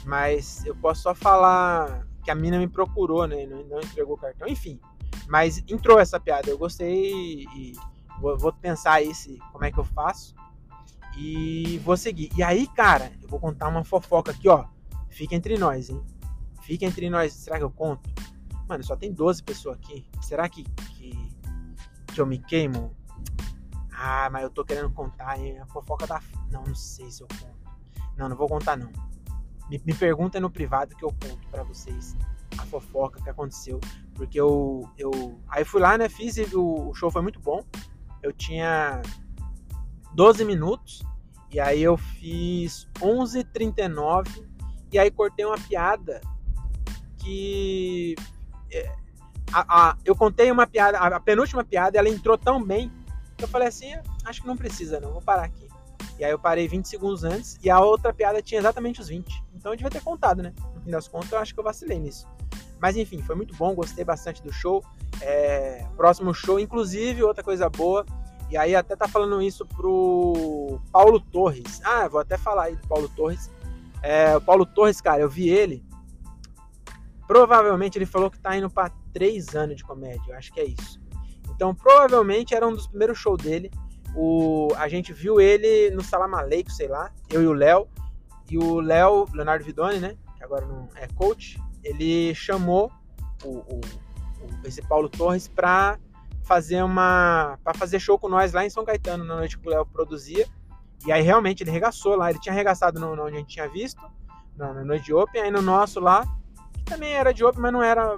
Mas 0.04 0.64
eu 0.64 0.74
posso 0.76 1.02
só 1.02 1.14
falar 1.14 2.06
que 2.24 2.30
a 2.30 2.34
mina 2.34 2.58
me 2.58 2.68
procurou, 2.68 3.26
né? 3.26 3.46
Não, 3.46 3.64
não 3.64 3.80
entregou 3.80 4.14
o 4.14 4.18
cartão. 4.18 4.48
Enfim. 4.48 4.80
Mas 5.28 5.62
entrou 5.68 5.98
essa 5.98 6.18
piada. 6.18 6.48
Eu 6.48 6.58
gostei 6.58 7.44
e 7.54 7.72
vou, 8.20 8.36
vou 8.38 8.52
pensar 8.52 8.94
aí 8.94 9.14
se, 9.14 9.38
como 9.52 9.64
é 9.64 9.72
que 9.72 9.78
eu 9.78 9.84
faço. 9.84 10.34
E 11.16 11.78
vou 11.84 11.96
seguir. 11.96 12.30
E 12.36 12.42
aí, 12.42 12.66
cara, 12.68 13.12
eu 13.20 13.28
vou 13.28 13.40
contar 13.40 13.68
uma 13.68 13.84
fofoca 13.84 14.30
aqui, 14.30 14.48
ó. 14.48 14.66
Fica 15.08 15.34
entre 15.34 15.58
nós, 15.58 15.90
hein? 15.90 16.02
Fica 16.62 16.84
entre 16.84 17.10
nós. 17.10 17.32
Será 17.32 17.58
que 17.58 17.64
eu 17.64 17.70
conto? 17.70 18.08
Mano, 18.68 18.84
só 18.84 18.94
tem 18.94 19.12
12 19.12 19.42
pessoas 19.42 19.78
aqui. 19.78 20.06
Será 20.20 20.48
que, 20.48 20.64
que, 20.64 21.12
que 22.14 22.20
eu 22.20 22.26
me 22.26 22.38
queimo? 22.38 22.94
Ah, 23.90 24.28
mas 24.30 24.44
eu 24.44 24.50
tô 24.50 24.64
querendo 24.64 24.90
contar, 24.90 25.38
hein? 25.40 25.58
A 25.58 25.66
fofoca 25.66 26.06
da. 26.06 26.22
Não, 26.50 26.62
não 26.62 26.74
sei 26.74 27.10
se 27.10 27.22
eu 27.22 27.28
conto. 27.28 27.57
Não, 28.18 28.28
não 28.28 28.36
vou 28.36 28.48
contar, 28.48 28.76
não. 28.76 28.90
Me, 29.70 29.80
me 29.86 29.94
pergunta 29.94 30.40
no 30.40 30.50
privado 30.50 30.96
que 30.96 31.04
eu 31.04 31.10
conto 31.10 31.46
para 31.50 31.62
vocês 31.62 32.16
a 32.58 32.66
fofoca 32.66 33.22
que 33.22 33.30
aconteceu. 33.30 33.80
Porque 34.14 34.38
eu. 34.38 34.88
eu 34.98 35.40
aí 35.48 35.64
fui 35.64 35.80
lá, 35.80 35.96
né? 35.96 36.08
Fiz 36.08 36.36
e 36.36 36.44
o, 36.54 36.90
o 36.90 36.94
show 36.94 37.10
foi 37.10 37.22
muito 37.22 37.38
bom. 37.40 37.64
Eu 38.22 38.32
tinha 38.32 39.00
12 40.12 40.44
minutos. 40.44 41.02
E 41.50 41.60
aí 41.60 41.82
eu 41.82 41.96
fiz 41.96 42.88
11h39. 43.00 44.46
E 44.92 44.98
aí 44.98 45.10
cortei 45.10 45.44
uma 45.44 45.56
piada 45.56 46.20
que 47.18 48.14
é, 48.70 48.94
a, 49.52 49.90
a, 49.90 49.96
eu 50.04 50.14
contei 50.14 50.50
uma 50.50 50.66
piada, 50.66 50.98
a, 50.98 51.06
a 51.16 51.20
penúltima 51.20 51.64
piada, 51.64 51.98
ela 51.98 52.08
entrou 52.08 52.36
tão 52.36 52.62
bem 52.62 52.90
que 53.36 53.44
eu 53.44 53.48
falei 53.48 53.68
assim, 53.68 53.92
acho 54.24 54.40
que 54.42 54.46
não 54.46 54.56
precisa 54.56 55.00
não, 55.00 55.12
vou 55.12 55.22
parar 55.22 55.44
aqui. 55.44 55.67
E 56.18 56.24
aí 56.24 56.30
eu 56.30 56.38
parei 56.38 56.66
20 56.66 56.86
segundos 56.86 57.22
antes 57.22 57.58
e 57.62 57.70
a 57.70 57.80
outra 57.80 58.12
piada 58.12 58.42
tinha 58.42 58.60
exatamente 58.60 59.00
os 59.00 59.08
20. 59.08 59.44
Então 59.54 59.72
eu 59.72 59.76
devia 59.76 59.90
ter 59.90 60.02
contado, 60.02 60.42
né? 60.42 60.52
No 60.74 60.80
fim 60.80 60.90
das 60.90 61.06
contas, 61.06 61.30
eu 61.30 61.38
acho 61.38 61.54
que 61.54 61.60
eu 61.60 61.64
vacilei 61.64 61.98
nisso. 61.98 62.26
Mas 62.80 62.96
enfim, 62.96 63.22
foi 63.22 63.34
muito 63.34 63.54
bom, 63.54 63.74
gostei 63.74 64.04
bastante 64.04 64.42
do 64.42 64.52
show. 64.52 64.84
É, 65.20 65.86
próximo 65.96 66.34
show, 66.34 66.58
inclusive, 66.58 67.22
outra 67.22 67.42
coisa 67.42 67.68
boa. 67.68 68.04
E 68.50 68.56
aí 68.56 68.74
até 68.74 68.96
tá 68.96 69.06
falando 69.06 69.42
isso 69.42 69.66
pro 69.66 70.80
Paulo 70.90 71.20
Torres. 71.20 71.80
Ah, 71.84 72.08
vou 72.08 72.20
até 72.20 72.38
falar 72.38 72.64
aí 72.64 72.76
do 72.76 72.86
Paulo 72.88 73.08
Torres. 73.10 73.50
É, 74.02 74.36
o 74.36 74.40
Paulo 74.40 74.64
Torres, 74.64 75.00
cara, 75.00 75.20
eu 75.20 75.28
vi 75.28 75.48
ele. 75.48 75.84
Provavelmente 77.26 77.98
ele 77.98 78.06
falou 78.06 78.30
que 78.30 78.38
tá 78.38 78.56
indo 78.56 78.70
para 78.70 78.90
três 79.12 79.54
anos 79.54 79.76
de 79.76 79.84
comédia. 79.84 80.32
Eu 80.32 80.36
acho 80.36 80.52
que 80.52 80.60
é 80.60 80.64
isso. 80.64 80.98
Então, 81.50 81.74
provavelmente 81.74 82.54
era 82.54 82.66
um 82.66 82.72
dos 82.72 82.86
primeiros 82.86 83.18
shows 83.18 83.42
dele. 83.42 83.70
O, 84.14 84.68
a 84.76 84.88
gente 84.88 85.12
viu 85.12 85.40
ele 85.40 85.90
no 85.90 86.02
Salamaleico, 86.02 86.70
sei 86.70 86.88
lá, 86.88 87.10
eu 87.30 87.42
e 87.42 87.46
o 87.46 87.52
Léo. 87.52 87.88
E 88.50 88.56
o 88.56 88.80
Léo, 88.80 89.26
Leonardo 89.32 89.64
Vidoni, 89.64 89.98
né? 89.98 90.16
Que 90.36 90.42
agora 90.42 90.64
não 90.64 90.88
é 90.94 91.06
coach, 91.08 91.60
ele 91.84 92.34
chamou 92.34 92.90
o, 93.44 93.58
o, 93.58 93.80
o 93.80 94.66
esse 94.66 94.80
Paulo 94.82 95.08
Torres 95.08 95.48
pra 95.48 95.98
fazer 96.42 96.82
uma. 96.82 97.58
para 97.62 97.74
fazer 97.74 98.00
show 98.00 98.18
com 98.18 98.28
nós 98.28 98.52
lá 98.52 98.64
em 98.64 98.70
São 98.70 98.84
Caetano, 98.84 99.24
na 99.24 99.36
noite 99.36 99.58
que 99.58 99.68
o 99.68 99.70
Léo 99.70 99.84
produzia. 99.84 100.46
E 101.06 101.12
aí 101.12 101.22
realmente 101.22 101.62
ele 101.62 101.70
regaçou 101.70 102.16
lá. 102.16 102.30
Ele 102.30 102.40
tinha 102.40 102.52
arregaçado 102.52 102.98
no, 102.98 103.14
no 103.14 103.24
onde 103.24 103.36
a 103.36 103.38
gente 103.38 103.52
tinha 103.52 103.68
visto, 103.68 104.02
na, 104.56 104.72
na 104.72 104.84
noite 104.84 105.04
de 105.04 105.14
Open, 105.14 105.42
aí 105.42 105.50
no 105.50 105.62
nosso 105.62 106.00
lá, 106.00 106.24
que 106.72 106.84
também 106.84 107.12
era 107.12 107.32
de 107.32 107.44
Open, 107.44 107.60
mas 107.60 107.72
não 107.72 107.82
era 107.82 108.16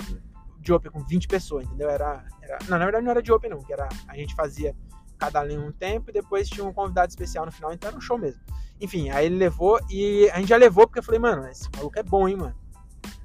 de 0.58 0.72
Open 0.72 0.92
com 0.92 1.00
20 1.00 1.26
pessoas, 1.26 1.66
entendeu? 1.66 1.90
Era, 1.90 2.24
era. 2.40 2.58
Não, 2.68 2.78
na 2.78 2.84
verdade 2.84 3.04
não 3.04 3.10
era 3.10 3.22
de 3.22 3.32
Open, 3.32 3.50
não, 3.50 3.58
que 3.58 3.72
era. 3.72 3.88
A 4.06 4.16
gente 4.16 4.34
fazia 4.34 4.74
cada 5.20 5.44
linha 5.44 5.60
um 5.60 5.70
tempo 5.70 6.08
e 6.08 6.12
depois 6.14 6.48
tinha 6.48 6.66
um 6.66 6.72
convidado 6.72 7.10
especial 7.10 7.44
no 7.44 7.52
final, 7.52 7.72
então 7.72 7.88
era 7.88 7.98
um 7.98 8.00
show 8.00 8.16
mesmo. 8.16 8.40
Enfim, 8.80 9.10
aí 9.10 9.26
ele 9.26 9.36
levou 9.36 9.78
e 9.90 10.28
a 10.30 10.38
gente 10.38 10.48
já 10.48 10.56
levou 10.56 10.86
porque 10.86 11.00
eu 11.00 11.02
falei, 11.02 11.20
mano, 11.20 11.46
esse 11.46 11.68
maluco 11.76 11.98
é 11.98 12.02
bom, 12.02 12.26
hein, 12.26 12.36
mano. 12.36 12.54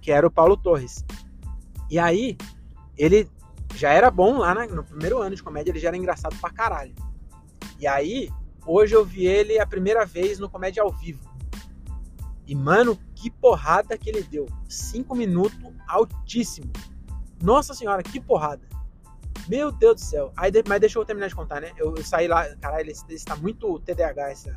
Que 0.02 0.12
era 0.12 0.28
o 0.28 0.32
Paulo 0.32 0.58
Torres. 0.58 1.06
E 1.90 1.98
aí, 1.98 2.38
ele 2.98 3.30
já 3.74 3.92
era 3.92 4.12
bom 4.12 4.40
lá 4.40 4.54
no 4.68 4.84
primeiro 4.84 5.22
ano 5.22 5.36
de 5.36 5.42
comédia, 5.42 5.72
ele 5.72 5.80
já 5.80 5.88
era 5.88 5.98
engraçado 5.98 6.36
pra 6.38 6.50
caralho. 6.50 6.94
E 7.80 7.88
aí, 7.88 8.30
hoje 8.66 8.94
eu 8.94 9.06
vi 9.06 9.26
ele 9.26 9.58
a 9.58 9.66
primeira 9.66 10.06
vez 10.06 10.38
no 10.40 10.50
Comédia 10.50 10.84
ao 10.84 10.92
Vivo. 10.92 11.24
E, 12.46 12.54
mano, 12.54 12.98
que 13.16 13.30
porrada 13.30 13.98
que 13.98 14.10
ele 14.10 14.24
deu. 14.24 14.48
Cinco 14.68 15.16
minutos 15.16 15.58
altíssimo. 15.88 16.72
Nossa 17.42 17.74
senhora, 17.74 18.04
que 18.04 18.20
porrada. 18.20 18.75
Meu 19.48 19.72
Deus 19.72 19.96
do 19.96 20.02
céu. 20.02 20.34
Aí, 20.36 20.52
mas 20.68 20.80
deixa 20.80 20.98
eu 20.98 21.06
terminar 21.06 21.28
de 21.28 21.36
contar, 21.36 21.62
né? 21.62 21.72
Eu, 21.78 21.96
saí 22.04 22.28
lá, 22.28 22.48
caralho, 22.56 22.90
esse, 22.90 23.04
esse 23.10 23.26
tá 23.26 23.36
muito 23.36 23.80
TDAH 23.80 24.32
esse, 24.32 24.54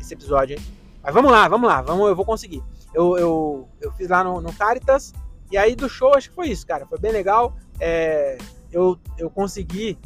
esse 0.00 0.14
episódio, 0.14 0.56
hein? 0.56 0.64
Mas 1.02 1.12
vamos 1.12 1.30
lá, 1.30 1.48
vamos 1.48 1.68
lá, 1.68 1.82
vamos, 1.82 2.08
eu 2.08 2.16
vou 2.16 2.24
conseguir. 2.24 2.62
Eu, 2.94 3.18
eu, 3.18 3.68
eu 3.80 3.92
fiz 3.92 4.08
lá 4.08 4.24
no, 4.24 4.40
no 4.40 4.52
Caritas, 4.52 5.12
e 5.50 5.56
aí 5.56 5.74
do 5.74 5.88
show 5.88 6.14
acho 6.14 6.30
que 6.30 6.34
foi 6.34 6.48
isso, 6.48 6.66
cara. 6.66 6.86
Foi 6.86 6.98
bem 6.98 7.12
legal. 7.12 7.56
É, 7.78 8.38
eu, 8.72 8.98
eu 9.18 9.28
consegui 9.28 9.98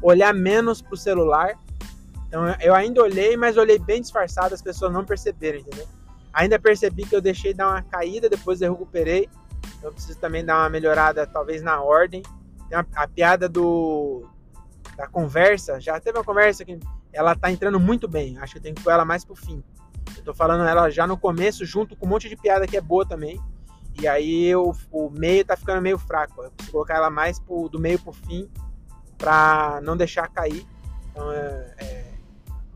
olhar 0.00 0.32
menos 0.32 0.80
pro 0.80 0.96
celular. 0.96 1.58
Então 2.28 2.46
eu 2.60 2.74
ainda 2.74 3.02
olhei, 3.02 3.36
mas 3.36 3.56
olhei 3.56 3.78
bem 3.78 4.00
disfarçado, 4.00 4.54
as 4.54 4.62
pessoas 4.62 4.92
não 4.92 5.04
perceberam, 5.04 5.58
entendeu? 5.58 5.86
Ainda 6.32 6.58
percebi 6.58 7.04
que 7.04 7.14
eu 7.14 7.20
deixei 7.20 7.54
dar 7.54 7.68
uma 7.68 7.82
caída, 7.82 8.28
depois 8.28 8.60
eu 8.60 8.72
recuperei. 8.72 9.28
Eu 9.82 9.92
preciso 9.92 10.18
também 10.18 10.44
dar 10.44 10.58
uma 10.58 10.68
melhorada, 10.68 11.26
talvez 11.26 11.62
na 11.62 11.80
ordem. 11.80 12.22
A, 12.72 13.02
a 13.02 13.08
piada 13.08 13.48
do 13.48 14.28
da 14.96 15.06
conversa, 15.06 15.80
já 15.80 15.98
teve 16.00 16.18
uma 16.18 16.24
conversa 16.24 16.64
que 16.64 16.78
ela 17.12 17.34
tá 17.34 17.50
entrando 17.50 17.78
muito 17.78 18.08
bem. 18.08 18.38
Acho 18.38 18.52
que 18.52 18.58
eu 18.58 18.62
tenho 18.62 18.74
que 18.74 18.82
pôr 18.82 18.90
ela 18.90 19.04
mais 19.04 19.24
pro 19.24 19.34
fim. 19.34 19.62
Eu 20.16 20.24
tô 20.24 20.34
falando 20.34 20.64
ela 20.64 20.90
já 20.90 21.06
no 21.06 21.16
começo, 21.16 21.64
junto 21.64 21.96
com 21.96 22.06
um 22.06 22.08
monte 22.08 22.28
de 22.28 22.36
piada 22.36 22.66
que 22.66 22.76
é 22.76 22.80
boa 22.80 23.06
também. 23.06 23.40
E 24.00 24.08
aí 24.08 24.54
o, 24.56 24.74
meio 25.10 25.44
tá 25.44 25.56
ficando 25.56 25.80
meio 25.80 25.98
fraco. 25.98 26.42
Eu 26.42 26.50
preciso 26.50 26.72
colocar 26.72 26.96
ela 26.96 27.10
mais 27.10 27.38
pro, 27.38 27.68
do 27.68 27.78
meio 27.78 27.98
pro 27.98 28.12
fim 28.12 28.48
pra 29.16 29.80
não 29.82 29.96
deixar 29.96 30.28
cair. 30.28 30.66
Então 31.10 31.32
é, 31.32 31.74
é 31.78 32.12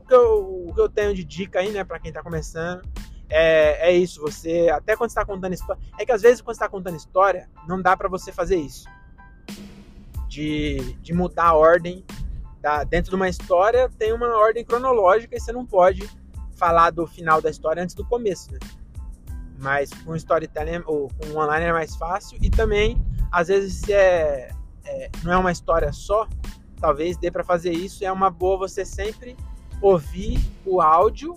o, 0.00 0.04
que 0.04 0.14
eu, 0.14 0.68
o 0.68 0.75
que 0.75 0.80
eu 0.80 0.88
tenho 0.88 1.14
de 1.14 1.25
dica 1.25 1.61
aí, 1.61 1.71
né, 1.71 1.85
pra 1.85 1.99
quem 1.99 2.12
tá 2.12 2.23
começando, 2.23 2.83
é, 3.28 3.90
é 3.90 3.92
isso. 3.92 4.21
Você, 4.23 4.68
até 4.71 4.97
quando 4.97 5.11
você 5.11 5.16
tá 5.16 5.25
contando 5.25 5.52
história. 5.52 5.83
É 5.99 6.07
que 6.07 6.12
às 6.12 6.23
vezes 6.23 6.40
quando 6.40 6.57
você 6.57 6.61
tá 6.61 6.68
contando 6.68 6.97
história, 6.97 7.49
não 7.66 7.80
dá 7.80 7.97
para 7.97 8.09
você 8.09 8.33
fazer 8.33 8.57
isso 8.57 8.88
de, 10.29 10.93
de 11.01 11.13
mudar 11.13 11.47
a 11.47 11.55
ordem. 11.55 12.05
Da, 12.61 12.83
dentro 12.85 13.11
de 13.11 13.17
uma 13.17 13.29
história 13.29 13.89
tem 13.99 14.13
uma 14.13 14.37
ordem 14.37 14.65
cronológica 14.65 15.37
e 15.37 15.41
você 15.41 15.53
não 15.53 15.65
pode 15.65 16.09
falar 16.57 16.91
do 16.91 17.07
final 17.07 17.41
da 17.41 17.51
história 17.51 17.83
antes 17.83 17.95
do 17.95 18.05
começo, 18.05 18.53
né? 18.53 18.59
Mas 19.61 19.91
com 20.05 20.15
storytelling 20.17 20.83
ou 20.87 21.09
com 21.09 21.39
online 21.39 21.67
é 21.67 21.73
mais 21.73 21.95
fácil 21.97 22.37
e 22.43 22.51
também 22.51 23.01
às 23.31 23.49
vezes 23.49 23.75
se 23.75 23.93
é, 23.93 24.51
é 24.85 25.11
não 25.23 25.33
é 25.33 25.37
uma 25.37 25.53
história 25.53 25.93
só, 25.93 26.29
talvez 26.81 27.17
dê 27.17 27.31
para 27.31 27.45
fazer 27.45 27.73
isso. 27.73 28.05
É 28.05 28.11
uma 28.11 28.31
boa 28.31 28.59
você 28.59 28.85
sempre 28.85 29.37
ouvir 29.81 30.41
o 30.65 30.81
áudio 30.81 31.37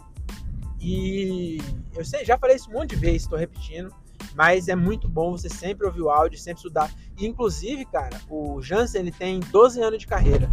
e 0.80 1.60
eu 1.96 2.04
sei, 2.04 2.26
já 2.26 2.38
falei 2.38 2.56
isso 2.56 2.70
um 2.70 2.74
monte 2.74 2.92
de 2.92 2.96
vezes, 2.96 3.24
estou 3.24 3.38
repetindo, 3.38 3.94
mas 4.36 4.68
é 4.68 4.76
muito 4.76 5.08
bom 5.08 5.32
você 5.32 5.50
sempre 5.50 5.86
ouvir 5.86 6.02
o 6.02 6.10
áudio, 6.10 6.40
sempre 6.40 6.58
estudar. 6.58 6.92
Inclusive, 7.26 7.86
cara, 7.86 8.20
o 8.30 8.62
Jansen 8.62 9.02
ele 9.02 9.12
tem 9.12 9.40
12 9.40 9.82
anos 9.82 10.00
de 10.00 10.08
carreira. 10.08 10.50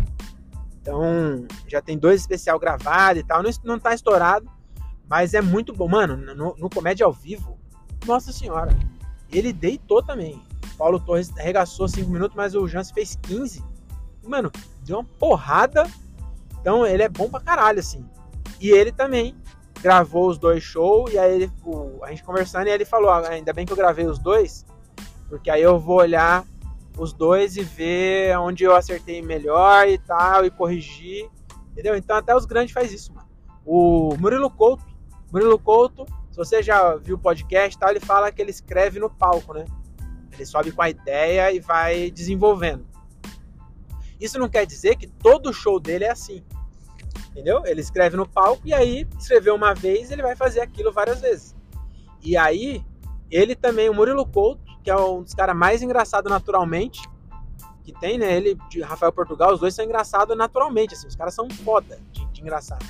Então, 0.81 1.47
já 1.67 1.83
tem 1.83 1.99
dois 1.99 2.21
especial 2.21 2.59
gravado 2.59 3.19
e 3.19 3.23
tal. 3.23 3.43
Não, 3.43 3.51
não 3.65 3.79
tá 3.79 3.95
estourado, 3.95 4.51
mas 5.09 5.35
é 5.35 5.41
muito 5.41 5.73
bom. 5.73 5.89
Mano, 5.89 6.17
no, 6.17 6.57
no 6.57 6.71
Comédia 6.71 7.05
ao 7.05 7.13
Vivo, 7.13 7.59
nossa 8.07 8.33
senhora, 8.33 8.77
ele 9.31 9.53
deitou 9.53 10.03
também. 10.03 10.43
Paulo 10.77 11.01
Torres 11.01 11.31
arregaçou 11.37 11.89
5 11.89 12.09
minutos, 12.09 12.37
mas 12.37 12.55
o 12.55 12.67
Jansen 12.67 12.95
fez 12.95 13.19
15. 13.23 13.65
Mano, 14.27 14.51
deu 14.85 14.99
uma 14.99 15.05
porrada. 15.05 15.87
Então, 16.61 16.87
ele 16.87 17.03
é 17.03 17.09
bom 17.09 17.29
pra 17.29 17.41
caralho, 17.41 17.81
assim. 17.81 18.05
E 18.61 18.71
ele 18.71 18.93
também 18.93 19.37
gravou 19.81 20.29
os 20.29 20.39
dois 20.39 20.63
shows 20.63 21.13
e 21.13 21.19
aí 21.19 21.35
ele, 21.35 21.53
o, 21.65 22.03
a 22.03 22.11
gente 22.11 22.25
conversando 22.25 22.67
e 22.67 22.71
ele 22.71 22.85
falou, 22.85 23.11
ah, 23.11 23.29
ainda 23.29 23.53
bem 23.53 23.65
que 23.65 23.73
eu 23.73 23.77
gravei 23.77 24.07
os 24.07 24.19
dois, 24.19 24.67
porque 25.29 25.51
aí 25.51 25.63
eu 25.63 25.79
vou 25.79 25.99
olhar 25.99 26.45
os 26.99 27.13
dois 27.13 27.57
e 27.57 27.63
ver 27.63 28.37
onde 28.39 28.65
eu 28.65 28.75
acertei 28.75 29.23
melhor 29.23 29.89
e 29.89 29.99
tal, 29.99 30.45
e 30.45 30.51
corrigir, 30.51 31.29
entendeu? 31.73 31.97
Então 31.97 32.17
até 32.17 32.35
os 32.35 32.45
grandes 32.45 32.73
faz 32.73 32.93
isso, 32.93 33.15
mano. 33.15 33.29
O 33.65 34.17
Murilo 34.19 34.51
Couto, 34.51 34.85
Murilo 35.33 35.59
Couto, 35.59 36.07
se 36.31 36.37
você 36.37 36.63
já 36.63 36.97
viu 36.97 37.17
o 37.17 37.19
podcast 37.19 37.79
tal, 37.79 37.91
ele 37.91 38.01
fala 38.01 38.33
que 38.33 38.43
ele 38.43 38.51
escreve 38.51 38.99
no 38.99 39.11
palco, 39.11 39.55
né? 39.55 39.65
Ele 40.33 40.47
sobe 40.47 40.73
com 40.73 40.83
a 40.83 40.91
ideia 40.91 41.53
e 41.53 41.61
vai 41.61 42.11
desenvolvendo. 42.11 42.87
Isso 44.21 44.39
não 44.39 44.49
quer 44.49 44.67
dizer 44.67 44.97
que 44.97 45.07
todo 45.07 45.53
show 45.53 45.79
dele 45.79 46.05
é 46.05 46.11
assim. 46.11 46.45
Entendeu? 47.31 47.63
Ele 47.67 47.81
escreve 47.81 48.17
no 48.17 48.29
palco 48.29 48.63
e 48.65 48.75
aí 48.75 49.07
escreveu 49.19 49.55
uma 49.55 49.75
vez, 49.75 50.11
ele 50.11 50.23
vai 50.23 50.35
fazer 50.35 50.61
aquilo 50.61 50.93
várias 50.93 51.21
vezes. 51.21 51.55
E 52.23 52.37
aí, 52.37 52.85
ele 53.31 53.55
também, 53.55 53.89
o 53.89 53.95
Murilo 53.95 54.27
Couto, 54.27 54.68
que 54.89 54.93
é 54.93 54.97
um 54.97 55.23
dos 55.23 55.35
caras 55.35 55.55
mais 55.55 55.83
engraçados 55.83 56.33
naturalmente 56.33 57.07
que 57.85 57.93
tem, 57.93 58.17
né? 58.17 58.35
Ele 58.35 58.57
de 58.71 58.81
Rafael 58.81 59.13
Portugal, 59.13 59.53
os 59.53 59.61
dois 59.61 59.75
são 59.75 59.85
engraçados 59.85 60.35
naturalmente, 60.35 60.95
assim, 60.95 61.07
os 61.07 61.15
caras 61.15 61.35
são 61.35 61.47
foda 61.51 62.01
de, 62.11 62.25
de 62.33 62.41
engraçado. 62.41 62.87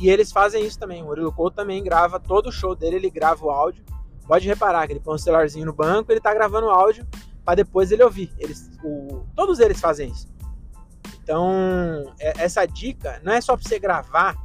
E 0.00 0.10
eles 0.10 0.32
fazem 0.32 0.66
isso 0.66 0.76
também. 0.76 1.00
O 1.00 1.06
Murilo 1.06 1.32
Couto 1.32 1.54
também 1.54 1.80
grava 1.80 2.18
todo 2.18 2.48
o 2.48 2.52
show 2.52 2.74
dele, 2.74 2.96
ele 2.96 3.08
grava 3.08 3.46
o 3.46 3.50
áudio. 3.50 3.84
Pode 4.26 4.48
reparar 4.48 4.84
que 4.88 4.94
ele 4.94 5.00
põe 5.00 5.14
um 5.14 5.18
celularzinho 5.18 5.66
no 5.66 5.72
banco, 5.72 6.10
ele 6.10 6.20
tá 6.20 6.34
gravando 6.34 6.66
o 6.66 6.70
áudio 6.70 7.06
para 7.44 7.54
depois 7.54 7.92
ele 7.92 8.02
ouvir. 8.02 8.32
Eles, 8.36 8.68
o, 8.82 9.24
todos 9.36 9.60
eles 9.60 9.78
fazem 9.78 10.10
isso. 10.10 10.26
Então, 11.22 12.12
é, 12.18 12.42
essa 12.42 12.66
dica 12.66 13.20
não 13.22 13.32
é 13.32 13.40
só 13.40 13.56
para 13.56 13.68
você 13.68 13.78
gravar 13.78 14.36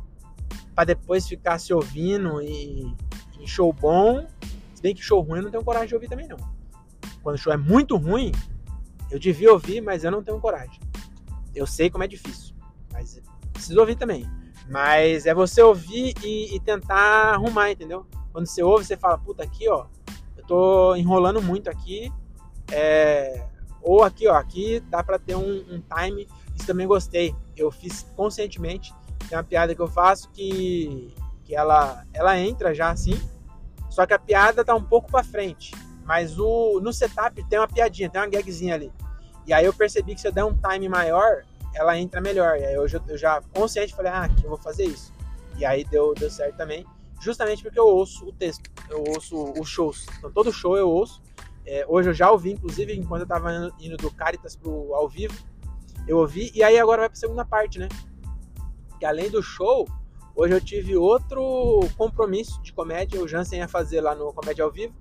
para 0.75 0.85
depois 0.85 1.27
ficar 1.27 1.57
se 1.57 1.73
ouvindo 1.73 2.39
e, 2.39 2.95
e, 3.39 3.47
show 3.47 3.73
bom. 3.73 4.27
Se 4.75 4.81
bem 4.83 4.93
que 4.93 5.01
show 5.01 5.21
ruim 5.21 5.41
não 5.41 5.49
tenho 5.49 5.63
coragem 5.63 5.87
de 5.87 5.95
ouvir 5.95 6.07
também 6.07 6.27
não. 6.27 6.52
Quando 7.23 7.35
o 7.35 7.39
show 7.39 7.51
é 7.51 7.57
muito 7.57 7.97
ruim, 7.97 8.31
eu 9.09 9.17
devia 9.17 9.51
ouvir, 9.51 9.81
mas 9.81 10.03
eu 10.03 10.11
não 10.11 10.21
tenho 10.21 10.39
coragem. 10.39 10.79
Eu 11.55 11.65
sei 11.65 11.89
como 11.89 12.03
é 12.03 12.07
difícil, 12.07 12.53
mas 12.91 13.19
preciso 13.51 13.79
ouvir 13.79 13.95
também. 13.95 14.29
Mas 14.69 15.25
é 15.25 15.33
você 15.33 15.61
ouvir 15.61 16.13
e, 16.23 16.55
e 16.55 16.59
tentar 16.59 17.33
arrumar, 17.33 17.71
entendeu? 17.71 18.05
Quando 18.31 18.45
você 18.45 18.61
ouve, 18.61 18.85
você 18.85 18.95
fala, 18.95 19.17
puta, 19.17 19.43
aqui 19.43 19.67
ó, 19.69 19.85
eu 20.37 20.43
tô 20.45 20.95
enrolando 20.95 21.41
muito 21.41 21.69
aqui. 21.69 22.11
É... 22.71 23.47
Ou 23.81 24.03
aqui, 24.03 24.27
ó, 24.27 24.35
aqui 24.35 24.79
dá 24.81 25.03
para 25.03 25.17
ter 25.17 25.35
um, 25.35 25.57
um 25.69 25.81
time 25.81 26.27
isso 26.55 26.67
também 26.67 26.87
gostei. 26.87 27.35
Eu 27.55 27.71
fiz 27.71 28.03
conscientemente. 28.15 28.93
Tem 29.27 29.37
uma 29.37 29.43
piada 29.43 29.73
que 29.73 29.81
eu 29.81 29.87
faço 29.87 30.29
que, 30.31 31.13
que 31.43 31.55
ela, 31.55 32.05
ela 32.13 32.37
entra 32.37 32.73
já 32.73 32.89
assim, 32.89 33.19
só 33.89 34.05
que 34.05 34.13
a 34.13 34.19
piada 34.19 34.65
tá 34.65 34.75
um 34.75 34.83
pouco 34.83 35.09
para 35.09 35.23
frente. 35.23 35.73
Mas 36.03 36.37
o, 36.37 36.79
no 36.81 36.91
setup 36.91 37.43
tem 37.47 37.59
uma 37.59 37.67
piadinha, 37.67 38.09
tem 38.09 38.21
uma 38.21 38.27
gagzinha 38.27 38.75
ali. 38.75 38.91
E 39.45 39.53
aí 39.53 39.65
eu 39.65 39.73
percebi 39.73 40.15
que 40.15 40.21
se 40.21 40.27
eu 40.27 40.31
der 40.31 40.43
um 40.43 40.55
time 40.55 40.87
maior, 40.87 41.43
ela 41.73 41.97
entra 41.97 42.21
melhor. 42.21 42.57
E 42.57 42.65
aí 42.65 42.73
eu 42.73 42.87
já, 42.87 43.01
eu 43.07 43.17
já 43.17 43.41
consciente 43.53 43.95
falei, 43.95 44.11
ah, 44.11 44.27
que 44.29 44.43
eu 44.43 44.49
vou 44.49 44.57
fazer 44.57 44.85
isso. 44.85 45.13
E 45.57 45.65
aí 45.65 45.83
deu, 45.83 46.13
deu 46.13 46.29
certo 46.29 46.57
também. 46.57 46.85
Justamente 47.21 47.63
porque 47.63 47.79
eu 47.79 47.87
ouço 47.87 48.27
o 48.27 48.33
texto, 48.33 48.69
eu 48.89 49.03
ouço 49.07 49.53
os 49.59 49.69
shows. 49.69 50.05
Então 50.17 50.31
todo 50.31 50.51
show 50.51 50.77
eu 50.77 50.89
ouço. 50.89 51.21
É, 51.65 51.85
hoje 51.87 52.09
eu 52.09 52.13
já 52.13 52.29
ouvi, 52.29 52.51
inclusive, 52.51 52.93
enquanto 52.93 53.21
eu 53.21 53.27
tava 53.27 53.71
indo 53.79 53.95
do 53.95 54.11
Caritas 54.11 54.55
pro 54.55 54.93
ao 54.93 55.07
vivo, 55.07 55.33
eu 56.07 56.17
ouvi. 56.17 56.51
E 56.53 56.61
aí 56.61 56.77
agora 56.77 57.01
vai 57.01 57.09
pra 57.09 57.17
segunda 57.17 57.45
parte, 57.45 57.79
né? 57.79 57.87
Que 58.99 59.05
além 59.05 59.29
do 59.29 59.41
show, 59.41 59.87
hoje 60.35 60.53
eu 60.53 60.59
tive 60.59 60.97
outro 60.97 61.79
compromisso 61.97 62.61
de 62.61 62.73
comédia. 62.73 63.21
O 63.21 63.27
Jansen 63.27 63.59
ia 63.59 63.67
fazer 63.67 64.01
lá 64.01 64.13
no 64.13 64.33
Comédia 64.33 64.65
ao 64.65 64.71
Vivo. 64.71 64.93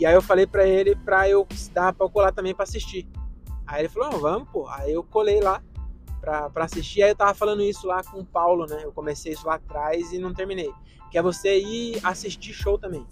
E 0.00 0.06
aí 0.06 0.14
eu 0.14 0.22
falei 0.22 0.46
para 0.46 0.66
ele 0.66 0.96
pra 0.96 1.28
eu 1.28 1.46
dar 1.74 1.92
pra 1.92 2.06
eu 2.06 2.10
colar 2.10 2.32
também 2.32 2.54
pra 2.54 2.62
assistir. 2.62 3.06
Aí 3.66 3.82
ele 3.82 3.88
falou, 3.90 4.18
vamos, 4.18 4.48
pô. 4.48 4.66
Aí 4.66 4.94
eu 4.94 5.04
colei 5.04 5.40
lá 5.42 5.62
pra, 6.22 6.48
pra 6.48 6.64
assistir. 6.64 7.02
Aí 7.02 7.10
eu 7.10 7.14
tava 7.14 7.34
falando 7.34 7.62
isso 7.62 7.86
lá 7.86 8.02
com 8.02 8.18
o 8.20 8.24
Paulo, 8.24 8.64
né? 8.64 8.80
Eu 8.82 8.92
comecei 8.92 9.34
isso 9.34 9.46
lá 9.46 9.56
atrás 9.56 10.10
e 10.10 10.18
não 10.18 10.32
terminei. 10.32 10.72
Que 11.10 11.18
é 11.18 11.22
você 11.22 11.60
ir 11.60 12.00
assistir 12.02 12.54
show 12.54 12.78
também. 12.78 13.06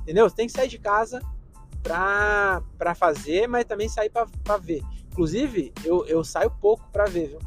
Entendeu? 0.00 0.26
Você 0.26 0.36
tem 0.36 0.46
que 0.46 0.52
sair 0.54 0.68
de 0.68 0.78
casa 0.78 1.20
pra, 1.82 2.62
pra 2.78 2.94
fazer, 2.94 3.46
mas 3.46 3.66
também 3.66 3.86
sair 3.86 4.08
pra, 4.08 4.26
pra 4.42 4.56
ver. 4.56 4.82
Inclusive, 5.12 5.70
eu, 5.84 6.06
eu 6.06 6.24
saio 6.24 6.50
pouco 6.50 6.88
pra 6.90 7.04
ver, 7.04 7.28
viu? 7.28 7.38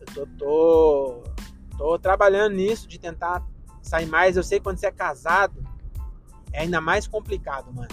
Eu 0.00 0.26
tô, 0.26 0.26
tô, 0.36 1.22
tô 1.78 1.98
trabalhando 2.00 2.56
nisso 2.56 2.88
de 2.88 2.98
tentar 2.98 3.46
sair 3.80 4.06
mais. 4.06 4.36
Eu 4.36 4.42
sei 4.42 4.58
quando 4.58 4.78
você 4.78 4.88
é 4.88 4.92
casado, 4.92 5.59
é 6.52 6.60
ainda 6.60 6.80
mais 6.80 7.06
complicado, 7.06 7.72
mano. 7.72 7.88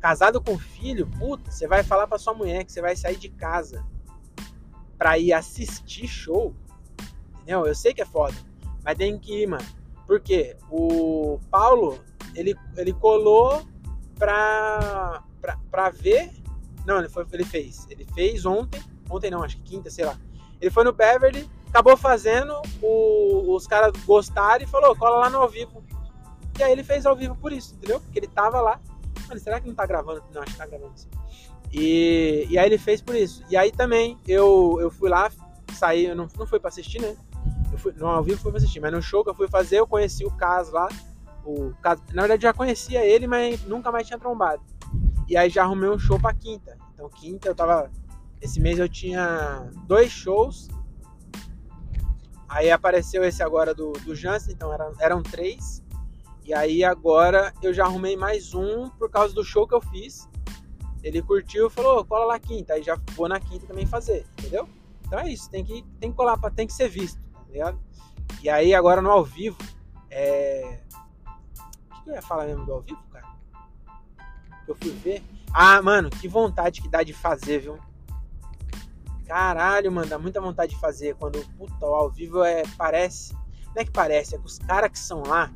Casado 0.00 0.40
com 0.40 0.58
filho, 0.58 1.06
puta, 1.18 1.50
você 1.50 1.66
vai 1.66 1.82
falar 1.82 2.06
pra 2.06 2.18
sua 2.18 2.34
mulher 2.34 2.64
que 2.64 2.72
você 2.72 2.80
vai 2.80 2.94
sair 2.94 3.16
de 3.16 3.28
casa 3.28 3.84
pra 4.98 5.18
ir 5.18 5.32
assistir 5.32 6.06
show. 6.06 6.54
Entendeu? 7.34 7.66
Eu 7.66 7.74
sei 7.74 7.92
que 7.92 8.02
é 8.02 8.06
foda, 8.06 8.36
mas 8.84 8.96
tem 8.96 9.18
que 9.18 9.42
ir, 9.42 9.46
mano. 9.46 9.66
Porque 10.06 10.56
o 10.70 11.40
Paulo, 11.50 11.98
ele, 12.34 12.54
ele 12.76 12.92
colou 12.92 13.66
pra, 14.16 15.22
pra, 15.40 15.58
pra 15.70 15.90
ver. 15.90 16.32
Não, 16.86 16.98
ele, 16.98 17.08
foi, 17.08 17.26
ele 17.32 17.44
fez. 17.44 17.86
Ele 17.90 18.06
fez 18.14 18.46
ontem. 18.46 18.80
Ontem 19.10 19.30
não, 19.30 19.42
acho 19.42 19.56
que 19.56 19.62
quinta, 19.62 19.90
sei 19.90 20.04
lá. 20.04 20.18
Ele 20.60 20.70
foi 20.70 20.84
no 20.84 20.92
Beverly, 20.92 21.48
acabou 21.68 21.96
fazendo, 21.96 22.54
o, 22.80 23.54
os 23.54 23.66
caras 23.66 23.92
gostaram 24.04 24.64
e 24.64 24.66
falou, 24.66 24.96
cola 24.96 25.18
lá 25.18 25.30
no 25.30 25.38
ao 25.38 25.48
vivo. 25.48 25.84
E 26.58 26.62
aí 26.62 26.72
ele 26.72 26.84
fez 26.84 27.04
ao 27.06 27.14
vivo 27.14 27.36
por 27.36 27.52
isso, 27.52 27.74
entendeu? 27.74 28.00
Porque 28.00 28.18
ele 28.18 28.28
tava 28.28 28.60
lá. 28.60 28.80
Mano, 29.28 29.40
será 29.40 29.60
que 29.60 29.68
não 29.68 29.74
tá 29.74 29.86
gravando? 29.86 30.22
Não, 30.32 30.42
acho 30.42 30.52
que 30.52 30.58
tá 30.58 30.66
gravando 30.66 30.92
sim. 30.96 31.08
E, 31.72 32.46
e 32.48 32.58
aí 32.58 32.66
ele 32.66 32.78
fez 32.78 33.02
por 33.02 33.14
isso. 33.14 33.44
E 33.50 33.56
aí 33.56 33.70
também 33.70 34.18
eu, 34.26 34.78
eu 34.80 34.90
fui 34.90 35.10
lá, 35.10 35.30
saí, 35.72 36.06
eu 36.06 36.16
não, 36.16 36.28
não 36.38 36.46
fui 36.46 36.58
pra 36.58 36.68
assistir, 36.68 37.00
né? 37.00 37.16
Eu 37.72 37.78
fui, 37.78 37.92
no 37.92 38.06
ao 38.06 38.22
vivo 38.22 38.40
fui 38.40 38.50
pra 38.50 38.58
assistir, 38.58 38.80
mas 38.80 38.92
no 38.92 39.02
show 39.02 39.22
que 39.22 39.30
eu 39.30 39.34
fui 39.34 39.48
fazer, 39.48 39.80
eu 39.80 39.86
conheci 39.86 40.24
o 40.24 40.30
Cas 40.30 40.70
lá. 40.70 40.88
O 41.44 41.72
Cas, 41.82 42.00
na 42.12 42.22
verdade 42.22 42.42
já 42.42 42.52
conhecia 42.52 43.04
ele, 43.04 43.26
mas 43.26 43.62
nunca 43.64 43.92
mais 43.92 44.06
tinha 44.06 44.18
trombado. 44.18 44.62
E 45.28 45.36
aí 45.36 45.50
já 45.50 45.62
arrumei 45.62 45.90
um 45.90 45.98
show 45.98 46.18
pra 46.18 46.32
quinta. 46.32 46.76
Então 46.94 47.08
quinta 47.08 47.48
eu 47.48 47.54
tava. 47.54 47.90
Esse 48.40 48.60
mês 48.60 48.78
eu 48.78 48.88
tinha 48.88 49.68
dois 49.86 50.10
shows. 50.10 50.68
Aí 52.48 52.70
apareceu 52.70 53.24
esse 53.24 53.42
agora 53.42 53.74
do, 53.74 53.92
do 53.92 54.14
Jansen, 54.14 54.54
então 54.54 54.72
eram, 54.72 54.92
eram 55.00 55.22
três. 55.22 55.82
E 56.46 56.54
aí 56.54 56.84
agora 56.84 57.52
eu 57.60 57.74
já 57.74 57.84
arrumei 57.84 58.16
mais 58.16 58.54
um 58.54 58.88
por 58.90 59.10
causa 59.10 59.34
do 59.34 59.42
show 59.42 59.66
que 59.66 59.74
eu 59.74 59.80
fiz. 59.80 60.28
Ele 61.02 61.20
curtiu 61.20 61.68
falou, 61.68 62.04
cola 62.04 62.24
lá 62.24 62.38
quinta. 62.38 62.74
Aí 62.74 62.84
já 62.84 62.96
vou 63.16 63.28
na 63.28 63.40
quinta 63.40 63.66
também 63.66 63.84
fazer, 63.84 64.24
entendeu? 64.38 64.68
Então 65.04 65.18
é 65.18 65.28
isso, 65.28 65.50
tem 65.50 65.64
que, 65.64 65.84
tem 65.98 66.12
que 66.12 66.16
colar, 66.16 66.38
tem 66.52 66.68
que 66.68 66.72
ser 66.72 66.88
visto, 66.88 67.20
tá 67.32 67.40
ligado? 67.50 67.80
E 68.40 68.48
aí 68.48 68.72
agora 68.74 69.02
no 69.02 69.10
ao 69.10 69.24
vivo, 69.24 69.58
é... 70.08 70.78
O 71.90 72.04
que 72.04 72.10
eu 72.10 72.14
ia 72.14 72.22
falar 72.22 72.46
mesmo 72.46 72.64
do 72.64 72.74
ao 72.74 72.80
vivo, 72.80 73.02
cara? 73.10 73.26
Que 74.64 74.70
eu 74.70 74.76
fui 74.76 74.90
ver. 74.90 75.24
Ah, 75.52 75.82
mano, 75.82 76.10
que 76.10 76.28
vontade 76.28 76.80
que 76.80 76.88
dá 76.88 77.02
de 77.02 77.12
fazer, 77.12 77.58
viu? 77.58 77.76
Caralho, 79.26 79.90
mano, 79.90 80.08
dá 80.08 80.18
muita 80.18 80.40
vontade 80.40 80.74
de 80.74 80.80
fazer. 80.80 81.16
Quando, 81.16 81.44
puta, 81.56 81.86
o 81.86 81.94
ao 81.94 82.08
vivo 82.08 82.44
é, 82.44 82.62
parece... 82.78 83.34
Não 83.74 83.82
é 83.82 83.84
que 83.84 83.90
parece, 83.90 84.36
é 84.36 84.38
que 84.38 84.46
os 84.46 84.60
caras 84.60 84.92
que 84.92 84.98
são 84.98 85.24
lá 85.24 85.52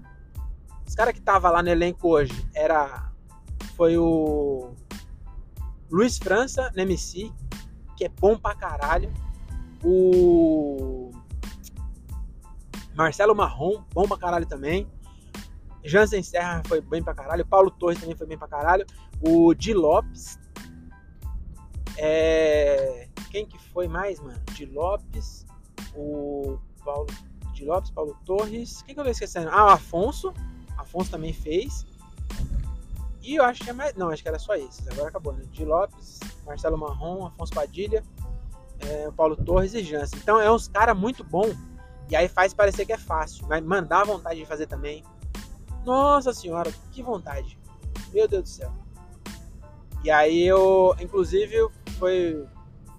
os 0.90 0.96
caras 0.96 1.14
que 1.14 1.20
tava 1.20 1.48
lá 1.50 1.62
no 1.62 1.68
elenco 1.68 2.08
hoje 2.08 2.32
era 2.52 3.12
foi 3.76 3.96
o 3.96 4.74
Luiz 5.88 6.18
França, 6.18 6.68
no 6.74 6.82
MC, 6.82 7.32
que 7.96 8.06
é 8.06 8.08
bom 8.08 8.36
pra 8.36 8.56
caralho. 8.56 9.08
O 9.84 11.12
Marcelo 12.92 13.36
Marrom, 13.36 13.84
bom 13.94 14.08
pra 14.08 14.18
caralho 14.18 14.46
também. 14.46 14.90
Jansen 15.84 16.24
Serra 16.24 16.60
foi 16.66 16.80
bem 16.80 17.04
pra 17.04 17.14
caralho. 17.14 17.46
Paulo 17.46 17.70
Torres 17.70 18.00
também 18.00 18.16
foi 18.16 18.26
bem 18.26 18.36
pra 18.36 18.48
caralho. 18.48 18.84
O 19.20 19.54
Di 19.54 19.72
Lopes. 19.72 20.40
É... 21.98 23.08
Quem 23.30 23.46
que 23.46 23.60
foi 23.70 23.86
mais, 23.86 24.18
mano? 24.18 24.42
Di 24.54 24.66
Lopes. 24.66 25.46
O 25.94 26.58
Paulo. 26.84 27.06
Di 27.52 27.64
Lopes, 27.64 27.92
Paulo 27.92 28.18
Torres. 28.24 28.82
Quem 28.82 28.92
que 28.92 29.00
eu 29.00 29.04
tô 29.04 29.10
esquecendo? 29.10 29.50
Ah, 29.50 29.66
o 29.66 29.68
Afonso. 29.68 30.34
Afonso 30.80 31.10
também 31.10 31.32
fez. 31.32 31.86
E 33.22 33.36
eu 33.36 33.44
acho 33.44 33.62
que 33.62 33.70
é 33.70 33.72
mais. 33.72 33.94
Não, 33.94 34.10
acho 34.10 34.22
que 34.22 34.28
era 34.28 34.38
só 34.38 34.54
esses. 34.54 34.86
Agora 34.88 35.08
acabou, 35.08 35.32
né? 35.32 35.44
De 35.52 35.64
Lopes, 35.64 36.18
Marcelo 36.46 36.78
Marrom, 36.78 37.26
Afonso 37.26 37.52
Padilha, 37.52 38.02
é, 38.80 39.10
Paulo 39.12 39.36
Torres 39.36 39.74
e 39.74 39.82
Jansen. 39.82 40.18
Então 40.18 40.40
é 40.40 40.50
uns 40.50 40.68
caras 40.68 40.96
muito 40.96 41.22
bom. 41.22 41.54
E 42.08 42.16
aí 42.16 42.28
faz 42.28 42.52
parecer 42.52 42.86
que 42.86 42.92
é 42.92 42.98
fácil. 42.98 43.46
Mas, 43.48 43.62
mano, 43.62 43.86
dá 43.86 44.02
vontade 44.02 44.40
de 44.40 44.46
fazer 44.46 44.66
também. 44.66 45.04
Nossa 45.84 46.32
senhora, 46.32 46.72
que 46.90 47.02
vontade. 47.02 47.58
Meu 48.12 48.26
Deus 48.26 48.42
do 48.42 48.48
céu. 48.48 48.72
E 50.02 50.10
aí 50.10 50.46
eu, 50.46 50.94
inclusive, 50.98 51.54
foi. 51.98 52.46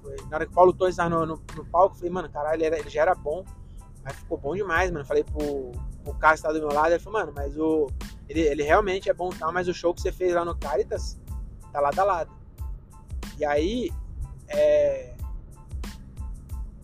foi 0.01 0.15
na 0.29 0.37
hora 0.37 0.45
que 0.45 0.51
o 0.51 0.55
Paulo 0.55 0.71
Torres 0.71 0.93
estava 0.93 1.09
no, 1.09 1.25
no, 1.25 1.41
no, 1.55 1.65
palco, 1.65 1.95
eu 1.95 1.99
falei, 1.99 2.11
mano, 2.11 2.29
caralho, 2.29 2.57
ele, 2.57 2.65
era, 2.65 2.79
ele 2.79 2.89
já 2.89 3.01
era 3.01 3.15
bom. 3.15 3.43
Mas 4.03 4.15
ficou 4.15 4.37
bom 4.37 4.55
demais, 4.55 4.91
mano. 4.91 5.05
Falei 5.05 5.23
pro, 5.23 5.71
o 6.05 6.13
Cássio 6.13 6.45
tá 6.45 6.53
do 6.53 6.59
meu 6.59 6.73
lado, 6.73 6.89
ele 6.89 6.99
falou, 6.99 7.19
mano, 7.19 7.33
mas 7.35 7.57
o. 7.57 7.87
Ele, 8.27 8.41
ele 8.41 8.63
realmente 8.63 9.09
é 9.09 9.13
bom 9.13 9.29
tal, 9.29 9.51
mas 9.51 9.67
o 9.67 9.73
show 9.73 9.93
que 9.93 10.01
você 10.01 10.11
fez 10.11 10.33
lá 10.33 10.45
no 10.45 10.55
Caritas 10.55 11.19
tá 11.71 11.79
lado 11.81 11.99
a 11.99 12.03
lado. 12.03 12.31
E 13.37 13.45
aí, 13.45 13.91
é, 14.47 15.15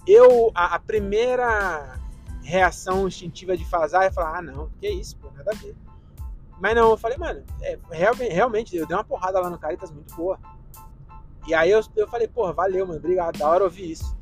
eu, 0.06 0.52
a, 0.54 0.76
a, 0.76 0.80
primeira 0.80 2.00
reação 2.42 3.08
instintiva 3.08 3.56
de 3.56 3.66
fazer 3.66 3.98
é 3.98 4.12
falar, 4.12 4.40
ah 4.40 4.42
não, 4.42 4.70
que 4.80 4.90
isso, 4.90 5.18
pô, 5.18 5.30
nada 5.32 5.52
a 5.52 5.56
ver. 5.56 5.76
Mas 6.60 6.76
não, 6.76 6.92
eu 6.92 6.98
falei, 6.98 7.18
mano, 7.18 7.44
é, 7.62 7.78
realmente, 7.92 8.34
realmente, 8.34 8.76
eu 8.76 8.88
dei 8.88 8.96
uma 8.96 9.04
porrada 9.04 9.40
lá 9.40 9.50
no 9.50 9.60
Caritas 9.60 9.92
muito 9.92 10.16
boa. 10.16 10.40
E 11.48 11.54
aí 11.54 11.72
eu, 11.72 11.82
eu 11.96 12.08
falei, 12.08 12.28
porra, 12.28 12.54
valeu, 12.54 12.86
mano, 12.86 13.00
obrigado, 13.00 13.38
da 13.38 13.48
hora 13.48 13.64
ouvir 13.64 13.92
isso. 13.92 14.18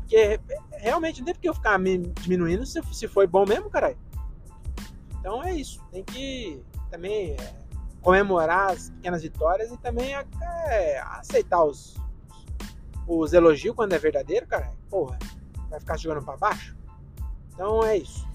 Porque 0.00 0.40
realmente 0.78 1.20
não 1.20 1.26
tem 1.26 1.34
porque 1.34 1.48
eu 1.48 1.54
ficar 1.54 1.78
me 1.78 1.98
diminuindo 1.98 2.64
se, 2.64 2.80
se 2.92 3.08
foi 3.08 3.26
bom 3.26 3.44
mesmo, 3.46 3.70
caralho. 3.70 3.98
Então 5.18 5.42
é 5.42 5.54
isso. 5.54 5.82
Tem 5.90 6.04
que 6.04 6.62
também 6.90 7.32
é, 7.32 7.54
comemorar 8.00 8.70
as 8.70 8.90
pequenas 8.90 9.22
vitórias 9.22 9.70
e 9.70 9.76
também 9.78 10.14
é, 10.14 11.00
aceitar 11.00 11.64
os, 11.64 11.96
os 13.06 13.32
elogios 13.32 13.74
quando 13.74 13.92
é 13.92 13.98
verdadeiro, 13.98 14.46
cara. 14.46 14.72
Porra, 14.88 15.18
vai 15.68 15.80
ficar 15.80 15.98
jogando 15.98 16.24
pra 16.24 16.36
baixo? 16.36 16.76
Então 17.52 17.84
é 17.84 17.98
isso. 17.98 18.26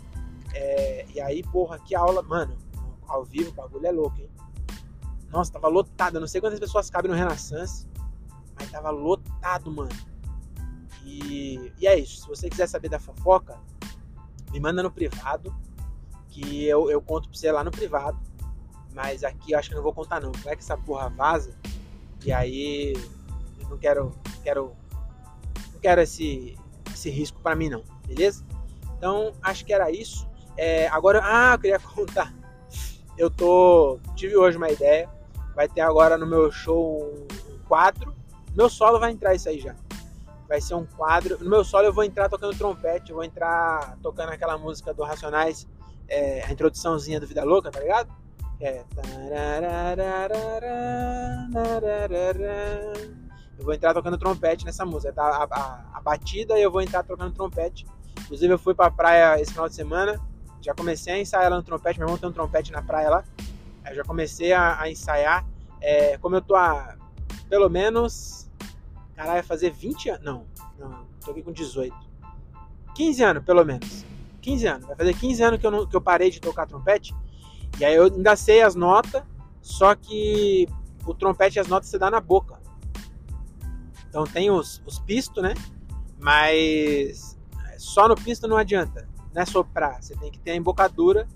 É, 0.53 1.05
e 1.13 1.21
aí, 1.21 1.41
porra, 1.43 1.79
que 1.79 1.95
aula. 1.95 2.21
Mano, 2.21 2.57
ao 3.07 3.23
vivo 3.23 3.49
o 3.49 3.53
bagulho 3.53 3.87
é 3.87 3.91
louco, 3.91 4.19
hein? 4.19 4.29
Nossa, 5.31 5.51
tava 5.51 5.67
lotado. 5.67 6.17
Eu 6.17 6.21
não 6.21 6.27
sei 6.27 6.39
quantas 6.39 6.59
pessoas 6.59 6.89
cabem 6.89 7.09
no 7.09 7.17
Renaissance, 7.17 7.87
mas 8.55 8.69
tava 8.69 8.91
lotado, 8.91 9.71
mano. 9.71 10.12
E, 11.03 11.71
e 11.79 11.87
é 11.87 11.97
isso. 11.97 12.21
Se 12.21 12.27
você 12.27 12.49
quiser 12.49 12.67
saber 12.67 12.89
da 12.89 12.99
fofoca, 12.99 13.59
me 14.51 14.59
manda 14.59 14.81
no 14.81 14.91
privado, 14.91 15.53
que 16.29 16.65
eu, 16.65 16.89
eu 16.89 17.01
conto 17.01 17.29
pra 17.29 17.37
você 17.37 17.51
lá 17.51 17.63
no 17.63 17.71
privado. 17.71 18.19
Mas 18.93 19.23
aqui 19.23 19.51
eu 19.51 19.59
acho 19.59 19.69
que 19.69 19.75
não 19.75 19.83
vou 19.83 19.93
contar 19.93 20.21
não. 20.21 20.31
Vai 20.43 20.55
que 20.55 20.63
essa 20.63 20.77
porra 20.77 21.09
vaza. 21.09 21.55
E 22.23 22.31
aí 22.31 22.93
eu 23.59 23.69
não 23.69 23.77
quero. 23.77 24.11
quero 24.43 24.75
não 25.73 25.79
quero 25.79 26.01
esse, 26.01 26.57
esse 26.93 27.09
risco 27.09 27.39
para 27.41 27.55
mim 27.55 27.69
não, 27.69 27.83
beleza? 28.05 28.45
Então 28.97 29.33
acho 29.41 29.65
que 29.65 29.73
era 29.73 29.91
isso. 29.91 30.27
É, 30.55 30.87
agora, 30.89 31.21
ah, 31.23 31.55
eu 31.55 31.59
queria 31.59 31.79
contar. 31.81 32.33
Eu 33.17 33.29
tô. 33.29 33.99
Tive 34.15 34.37
hoje 34.37 34.57
uma 34.57 34.69
ideia. 34.69 35.09
Vai 35.55 35.67
ter 35.67 35.81
agora 35.81 36.17
no 36.17 36.25
meu 36.25 36.51
show 36.51 37.27
um 37.49 37.57
quadro. 37.67 38.15
Meu 38.55 38.69
solo 38.69 38.99
vai 38.99 39.11
entrar 39.11 39.33
isso 39.33 39.49
aí 39.49 39.59
já 39.59 39.75
vai 40.53 40.61
ser 40.61 40.75
um 40.75 40.85
quadro. 40.85 41.43
No 41.43 41.49
meu 41.49 41.63
solo 41.63 41.87
eu 41.87 41.93
vou 41.93 42.03
entrar 42.03 42.29
tocando 42.29 42.55
trompete, 42.55 43.09
eu 43.09 43.15
vou 43.15 43.25
entrar 43.25 43.97
tocando 44.03 44.29
aquela 44.29 44.55
música 44.55 44.93
do 44.93 45.01
Racionais, 45.01 45.67
é, 46.07 46.43
a 46.43 46.51
introduçãozinha 46.51 47.19
do 47.19 47.25
Vida 47.25 47.43
Louca, 47.43 47.71
tá 47.71 47.79
ligado? 47.79 48.07
é. 52.45 52.93
Eu 53.57 53.65
vou 53.65 53.73
entrar 53.73 53.95
tocando 53.95 54.15
trompete 54.15 54.63
nessa 54.63 54.85
música. 54.85 55.11
Tá 55.11 55.23
a, 55.23 55.43
a, 55.43 55.85
a 55.95 56.01
batida 56.01 56.57
e 56.59 56.61
eu 56.61 56.71
vou 56.71 56.81
entrar 56.81 57.01
tocando 57.01 57.33
trompete. 57.33 57.87
Inclusive 58.21 58.53
eu 58.53 58.59
fui 58.59 58.75
pra 58.75 58.91
praia 58.91 59.41
esse 59.41 59.51
final 59.51 59.67
de 59.67 59.73
semana. 59.73 60.21
Já 60.61 60.75
comecei 60.75 61.13
a 61.13 61.19
ensaiar 61.19 61.49
lá 61.49 61.57
no 61.57 61.63
trompete. 61.63 61.97
Meu 61.97 62.07
irmão 62.07 62.19
tem 62.19 62.29
um 62.29 62.31
trompete 62.31 62.71
na 62.71 62.83
praia 62.83 63.09
lá. 63.09 63.23
Eu 63.89 63.95
já 63.95 64.03
comecei 64.03 64.53
a, 64.53 64.79
a 64.79 64.89
ensaiar. 64.89 65.45
É, 65.81 66.15
como 66.19 66.35
eu 66.35 66.41
tô 66.41 66.55
há 66.55 66.95
pelo 67.49 67.69
menos. 67.69 68.42
Caralho, 69.15 69.33
vai 69.33 69.43
fazer 69.43 69.71
20 69.71 70.09
anos. 70.09 70.23
Não, 70.23 70.45
não, 70.77 71.05
tô 71.23 71.31
aqui 71.31 71.41
com 71.41 71.51
18. 71.51 71.95
15 72.95 73.23
anos, 73.23 73.43
pelo 73.43 73.63
menos. 73.63 74.05
15 74.41 74.67
anos. 74.67 74.87
Vai 74.87 74.95
fazer 74.95 75.13
15 75.13 75.43
anos 75.43 75.59
que 75.59 75.67
eu, 75.67 75.71
não, 75.71 75.85
que 75.85 75.95
eu 75.95 76.01
parei 76.01 76.29
de 76.29 76.39
tocar 76.39 76.67
trompete. 76.67 77.15
E 77.79 77.85
aí 77.85 77.95
eu 77.95 78.05
ainda 78.05 78.35
sei 78.35 78.61
as 78.61 78.75
notas, 78.75 79.23
só 79.61 79.95
que 79.95 80.67
o 81.05 81.13
trompete 81.13 81.59
as 81.59 81.67
notas 81.67 81.89
você 81.89 81.97
dá 81.97 82.09
na 82.09 82.19
boca. 82.19 82.61
Então 84.07 84.25
tem 84.25 84.51
os, 84.51 84.81
os 84.85 84.99
pistos, 84.99 85.41
né? 85.41 85.53
Mas 86.19 87.37
só 87.77 88.07
no 88.07 88.15
pisto 88.15 88.47
não 88.47 88.57
adianta. 88.57 89.07
Não 89.33 89.41
é 89.41 89.45
soprar. 89.45 90.01
Você 90.01 90.15
tem 90.15 90.31
que 90.31 90.39
ter 90.39 90.51
a 90.51 90.55
embocadura. 90.55 91.27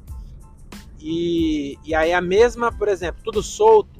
E, 0.99 1.77
e 1.83 1.95
aí 1.95 2.13
a 2.13 2.21
mesma, 2.21 2.71
por 2.71 2.87
exemplo, 2.87 3.21
tudo 3.23 3.41
solto. 3.41 3.96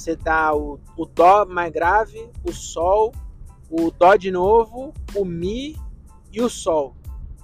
Você 0.00 0.16
dá 0.16 0.54
o, 0.54 0.80
o 0.96 1.04
Dó 1.04 1.44
mais 1.44 1.70
grave, 1.70 2.30
o 2.42 2.52
Sol, 2.52 3.12
o 3.70 3.90
Dó 3.90 4.16
de 4.16 4.30
novo, 4.30 4.94
o 5.14 5.26
Mi 5.26 5.76
e 6.32 6.40
o 6.40 6.48
Sol. 6.48 6.96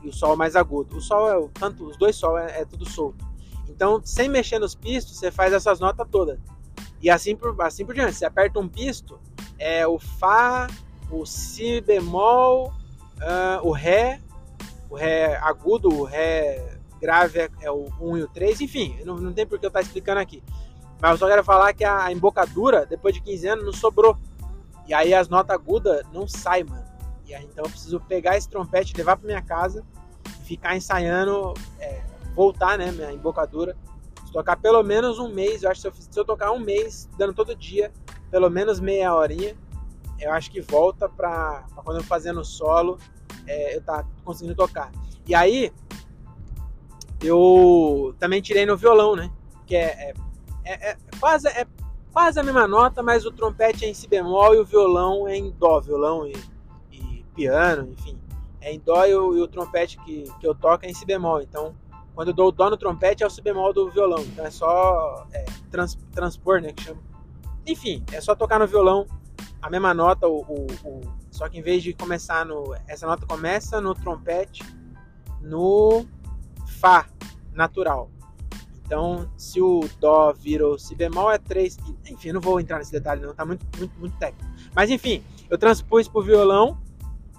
E 0.02 0.08
o 0.08 0.12
Sol 0.12 0.36
mais 0.36 0.56
agudo. 0.56 0.96
O 0.96 1.00
Sol 1.02 1.28
é 1.28 1.36
o, 1.36 1.48
tanto, 1.48 1.84
os 1.84 1.98
dois 1.98 2.16
Sol 2.16 2.38
é, 2.38 2.62
é 2.62 2.64
tudo 2.64 2.88
solto. 2.88 3.22
Então, 3.68 4.00
sem 4.02 4.26
mexer 4.26 4.58
nos 4.58 4.74
pistos, 4.74 5.18
você 5.18 5.30
faz 5.30 5.52
essas 5.52 5.80
notas 5.80 6.08
todas. 6.10 6.38
E 7.02 7.10
assim 7.10 7.36
por, 7.36 7.60
assim 7.60 7.84
por 7.84 7.94
diante. 7.94 8.14
Você 8.14 8.24
aperta 8.24 8.58
um 8.58 8.68
pisto, 8.68 9.20
é 9.58 9.86
o 9.86 9.98
Fá, 9.98 10.66
o 11.10 11.26
Si 11.26 11.82
bemol, 11.82 12.72
uh, 13.18 13.66
o 13.66 13.70
Ré, 13.70 14.22
o 14.88 14.94
Ré 14.94 15.36
agudo, 15.36 15.90
o 15.90 16.04
Ré 16.04 16.78
grave 16.98 17.38
é, 17.38 17.50
é, 17.60 17.70
o 17.70 17.86
1 18.00 18.16
e 18.16 18.22
o 18.22 18.28
3, 18.28 18.62
enfim, 18.62 18.98
não, 19.04 19.16
não 19.16 19.32
tem 19.34 19.46
por 19.46 19.58
que 19.58 19.66
eu 19.66 19.68
estar 19.68 19.82
explicando 19.82 20.20
aqui. 20.20 20.42
Mas 21.00 21.12
eu 21.12 21.18
só 21.18 21.28
quero 21.28 21.44
falar 21.44 21.72
que 21.72 21.84
a, 21.84 22.10
embocadura, 22.10 22.86
depois 22.86 23.14
de 23.14 23.20
15 23.20 23.48
anos, 23.48 23.64
não 23.64 23.72
sobrou. 23.72 24.16
E 24.86 24.94
aí 24.94 25.12
as 25.12 25.28
notas 25.28 25.54
agudas 25.54 26.06
não 26.12 26.26
saem, 26.26 26.64
mano. 26.64 26.84
E 27.26 27.34
aí, 27.34 27.44
então 27.44 27.64
eu 27.64 27.70
preciso 27.70 28.00
pegar 28.00 28.36
esse 28.36 28.48
trompete, 28.48 28.96
levar 28.96 29.16
para 29.16 29.26
minha 29.26 29.42
casa 29.42 29.84
ficar 30.46 30.76
ensaiando, 30.76 31.54
é, 31.78 32.02
voltar, 32.34 32.78
né, 32.78 32.92
minha 32.92 33.12
embocadura. 33.12 33.76
Se 34.24 34.32
tocar 34.32 34.56
pelo 34.56 34.82
menos 34.82 35.18
um 35.18 35.28
mês, 35.28 35.62
eu 35.62 35.70
acho 35.70 35.82
que 35.82 35.96
se 35.96 36.08
eu, 36.08 36.12
se 36.12 36.20
eu 36.20 36.24
tocar 36.24 36.52
um 36.52 36.60
mês, 36.60 37.08
dando 37.18 37.34
todo 37.34 37.54
dia, 37.54 37.92
pelo 38.30 38.48
menos 38.48 38.78
meia 38.78 39.14
horinha, 39.14 39.56
eu 40.18 40.32
acho 40.32 40.50
que 40.50 40.60
volta 40.60 41.08
para 41.08 41.64
quando 41.84 41.98
eu 41.98 42.04
fazendo 42.04 42.44
solo, 42.44 42.98
é, 43.46 43.76
eu 43.76 43.82
tá 43.82 44.04
conseguindo 44.24 44.54
tocar. 44.54 44.90
E 45.26 45.34
aí, 45.34 45.72
eu 47.22 48.14
também 48.18 48.40
tirei 48.40 48.64
no 48.64 48.76
violão, 48.76 49.16
né? 49.16 49.30
Que 49.66 49.74
é, 49.74 50.10
é, 50.10 50.14
é, 50.66 50.90
é, 50.90 50.96
quase, 51.20 51.48
é 51.48 51.66
quase 52.12 52.40
a 52.40 52.42
mesma 52.42 52.66
nota, 52.66 53.02
mas 53.02 53.24
o 53.24 53.30
trompete 53.30 53.84
é 53.84 53.88
em 53.88 53.94
si 53.94 54.08
bemol 54.08 54.54
e 54.54 54.58
o 54.58 54.64
violão 54.64 55.28
é 55.28 55.36
em 55.36 55.50
dó, 55.50 55.80
violão 55.80 56.26
e, 56.26 56.32
e 56.90 57.24
piano, 57.34 57.92
enfim. 57.92 58.18
É 58.60 58.72
em 58.72 58.80
dó 58.80 59.04
e 59.06 59.14
o, 59.14 59.36
e 59.36 59.40
o, 59.42 59.46
trompete 59.46 59.96
que, 59.98 60.24
que 60.40 60.46
eu 60.46 60.54
toco 60.54 60.84
é 60.84 60.90
em 60.90 60.94
si 60.94 61.06
bemol. 61.06 61.40
Então, 61.40 61.74
quando 62.14 62.28
eu 62.28 62.34
dou 62.34 62.48
o 62.48 62.52
dó 62.52 62.68
no 62.68 62.76
trompete 62.76 63.22
é 63.22 63.26
o 63.26 63.30
si 63.30 63.40
bemol 63.40 63.72
do 63.72 63.90
violão. 63.90 64.22
Então 64.24 64.44
é 64.44 64.50
só 64.50 65.26
é, 65.32 65.44
trans, 65.70 65.94
transpor, 66.12 66.60
né? 66.60 66.72
Que 66.72 66.82
chama. 66.82 67.00
Enfim, 67.66 68.04
é 68.12 68.20
só 68.20 68.34
tocar 68.34 68.58
no 68.58 68.66
violão 68.66 69.06
a 69.62 69.70
mesma 69.70 69.92
nota, 69.92 70.28
o, 70.28 70.40
o, 70.42 70.66
o, 70.84 71.00
só 71.30 71.48
que 71.48 71.58
em 71.58 71.62
vez 71.62 71.82
de 71.82 71.92
começar 71.92 72.44
no. 72.44 72.74
Essa 72.86 73.06
nota 73.06 73.26
começa 73.26 73.80
no 73.80 73.94
trompete 73.94 74.64
no 75.40 76.06
Fá 76.80 77.06
natural. 77.52 78.10
Então, 78.86 79.28
se 79.36 79.60
o 79.60 79.80
Dó 79.98 80.32
vira 80.32 80.64
o 80.64 80.78
Si 80.78 80.94
bemol, 80.94 81.32
é 81.32 81.38
3. 81.38 81.76
Enfim, 82.08 82.30
não 82.30 82.40
vou 82.40 82.60
entrar 82.60 82.78
nesse 82.78 82.92
detalhe, 82.92 83.20
não, 83.20 83.34
tá 83.34 83.44
muito, 83.44 83.66
muito, 83.76 83.98
muito 83.98 84.16
técnico. 84.16 84.48
Mas 84.72 84.90
enfim, 84.90 85.24
eu 85.50 85.58
transpus 85.58 86.06
pro 86.06 86.22
violão. 86.22 86.78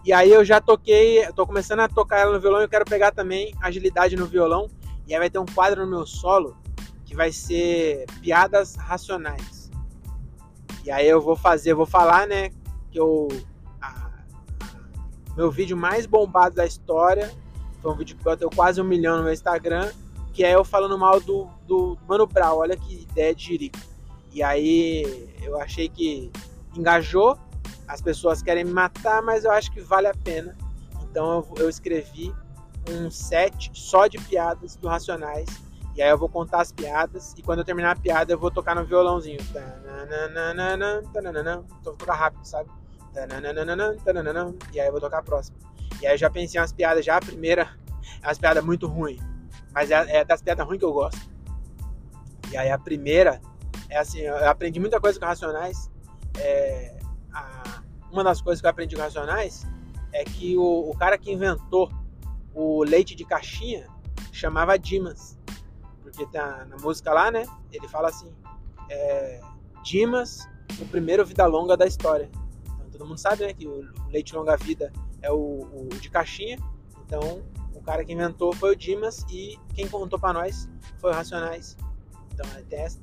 E 0.03 0.11
aí 0.11 0.29
eu 0.29 0.43
já 0.43 0.59
toquei, 0.59 1.25
eu 1.25 1.33
tô 1.33 1.47
começando 1.47 1.79
a 1.79 1.87
tocar 1.87 2.19
ela 2.19 2.33
no 2.33 2.39
violão. 2.39 2.59
Eu 2.59 2.67
quero 2.67 2.83
pegar 2.83 3.11
também 3.11 3.55
agilidade 3.61 4.17
no 4.17 4.25
violão. 4.25 4.69
E 5.07 5.13
aí 5.13 5.19
vai 5.19 5.29
ter 5.29 5.39
um 5.39 5.45
quadro 5.45 5.85
no 5.85 5.89
meu 5.89 6.05
solo 6.05 6.57
que 7.05 7.15
vai 7.15 7.31
ser 7.31 8.05
piadas 8.21 8.75
racionais. 8.75 9.71
E 10.83 10.91
aí 10.91 11.07
eu 11.07 11.21
vou 11.21 11.37
fazer, 11.37 11.71
eu 11.71 11.77
vou 11.77 11.85
falar, 11.85 12.27
né, 12.27 12.49
que 12.91 12.99
eu 12.99 13.29
a, 13.81 13.87
a, 13.87 15.35
meu 15.35 15.49
vídeo 15.49 15.77
mais 15.77 16.05
bombado 16.05 16.55
da 16.55 16.65
história 16.65 17.31
foi 17.81 17.91
um 17.91 17.95
vídeo 17.95 18.17
que 18.17 18.23
bateu 18.23 18.49
quase 18.49 18.81
um 18.81 18.83
milhão 18.83 19.17
no 19.17 19.23
meu 19.23 19.33
Instagram, 19.33 19.89
que 20.37 20.43
é 20.43 20.53
eu 20.53 20.63
falando 20.63 20.95
mal 20.99 21.19
do, 21.19 21.49
do 21.65 21.97
Mano 22.07 22.27
Brown. 22.27 22.57
Olha 22.57 22.77
que 22.77 23.01
ideia 23.01 23.33
de 23.33 23.43
jirico. 23.43 23.79
E 24.31 24.43
aí 24.43 25.33
eu 25.41 25.59
achei 25.59 25.89
que 25.89 26.31
engajou, 26.75 27.35
as 27.87 28.03
pessoas 28.03 28.43
querem 28.43 28.63
me 28.63 28.71
matar, 28.71 29.23
mas 29.23 29.45
eu 29.45 29.51
acho 29.51 29.71
que 29.71 29.81
vale 29.81 30.05
a 30.05 30.13
pena. 30.13 30.55
Então 31.01 31.43
eu, 31.57 31.63
eu 31.63 31.69
escrevi 31.69 32.31
um 32.87 33.09
set 33.09 33.71
só 33.73 34.05
de 34.05 34.19
piadas 34.19 34.75
do 34.75 34.87
Racionais 34.87 35.47
e 35.95 36.03
aí 36.03 36.09
eu 36.11 36.17
vou 36.19 36.29
contar 36.29 36.61
as 36.61 36.71
piadas 36.71 37.33
e 37.35 37.41
quando 37.41 37.59
eu 37.59 37.65
terminar 37.65 37.93
a 37.93 37.99
piada 37.99 38.31
eu 38.31 38.37
vou 38.37 38.51
tocar 38.51 38.75
no 38.75 38.85
violãozinho. 38.85 39.39
Vou 41.83 41.93
tocar 41.95 42.13
rápido, 42.13 42.45
sabe? 42.45 42.69
E 44.71 44.79
aí 44.79 44.87
eu 44.87 44.91
vou 44.91 45.01
tocar 45.01 45.17
a 45.17 45.23
próxima. 45.23 45.57
E 45.99 46.05
aí 46.05 46.13
eu 46.13 46.17
já 46.19 46.29
pensei 46.29 46.61
umas 46.61 46.71
piadas 46.71 47.03
já. 47.03 47.17
A 47.17 47.21
primeira 47.21 47.75
é 48.21 48.21
umas 48.27 48.37
piadas 48.37 48.63
muito 48.63 48.85
ruins. 48.85 49.36
Mas 49.77 49.91
é, 49.91 50.17
é 50.17 50.25
das 50.25 50.41
piadas 50.41 50.65
ruins 50.65 50.79
que 50.79 50.85
eu 50.85 50.91
gosto. 50.91 51.21
E 52.51 52.57
aí 52.57 52.71
a 52.71 52.79
primeira 52.79 53.39
é 53.87 53.99
assim, 53.99 54.21
eu 54.21 54.49
aprendi 54.49 54.79
muita 54.79 54.99
coisa 54.99 55.19
com 55.19 55.25
Racionais. 55.27 55.91
É, 56.35 56.97
a, 57.31 57.83
uma 58.11 58.23
das 58.23 58.41
coisas 58.41 58.59
que 58.59 58.65
eu 58.65 58.71
aprendi 58.71 58.95
com 58.95 59.03
Racionais 59.03 59.67
é 60.11 60.23
que 60.23 60.57
o, 60.57 60.89
o 60.89 60.97
cara 60.97 61.15
que 61.15 61.31
inventou 61.31 61.91
o 62.55 62.83
leite 62.83 63.13
de 63.13 63.23
caixinha 63.23 63.85
chamava 64.31 64.79
Dimas 64.79 65.37
porque 66.01 66.25
tá 66.25 66.65
na 66.65 66.77
música 66.77 67.13
lá, 67.13 67.29
né? 67.29 67.45
Ele 67.71 67.87
fala 67.87 68.09
assim: 68.09 68.33
é, 68.89 69.39
Dimas, 69.83 70.49
o 70.81 70.87
primeiro 70.87 71.23
vida 71.23 71.45
longa 71.45 71.77
da 71.77 71.85
história. 71.85 72.31
Então, 72.63 72.89
todo 72.89 73.05
mundo 73.05 73.19
sabe, 73.19 73.45
né? 73.45 73.53
Que 73.53 73.67
o 73.67 73.87
leite 74.09 74.33
longa 74.35 74.57
vida 74.57 74.91
é 75.21 75.31
o, 75.31 75.67
o 75.71 75.89
de 76.01 76.09
caixinha. 76.09 76.57
Então, 77.05 77.43
cara 77.87 78.03
que 78.03 78.11
inventou 78.11 78.53
foi 78.53 78.73
o 78.73 78.75
Dimas 78.75 79.25
e 79.31 79.57
quem 79.73 79.87
contou 79.87 80.19
para 80.19 80.33
nós 80.33 80.69
foi 80.99 81.09
o 81.09 81.13
Racionais. 81.13 81.77
Então, 82.33 82.45
tem 82.69 82.79
essa, 82.79 82.99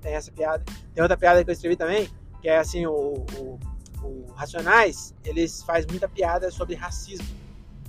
tem 0.00 0.14
essa 0.14 0.30
piada. 0.30 0.64
Tem 0.94 1.02
outra 1.02 1.16
piada 1.16 1.44
que 1.44 1.50
eu 1.50 1.52
escrevi 1.52 1.76
também, 1.76 2.08
que 2.40 2.48
é 2.48 2.58
assim: 2.58 2.86
o, 2.86 3.26
o, 3.36 3.58
o 4.04 4.32
Racionais, 4.34 5.14
eles 5.24 5.64
faz 5.64 5.84
muita 5.84 6.08
piada 6.08 6.48
sobre 6.52 6.76
racismo. 6.76 7.26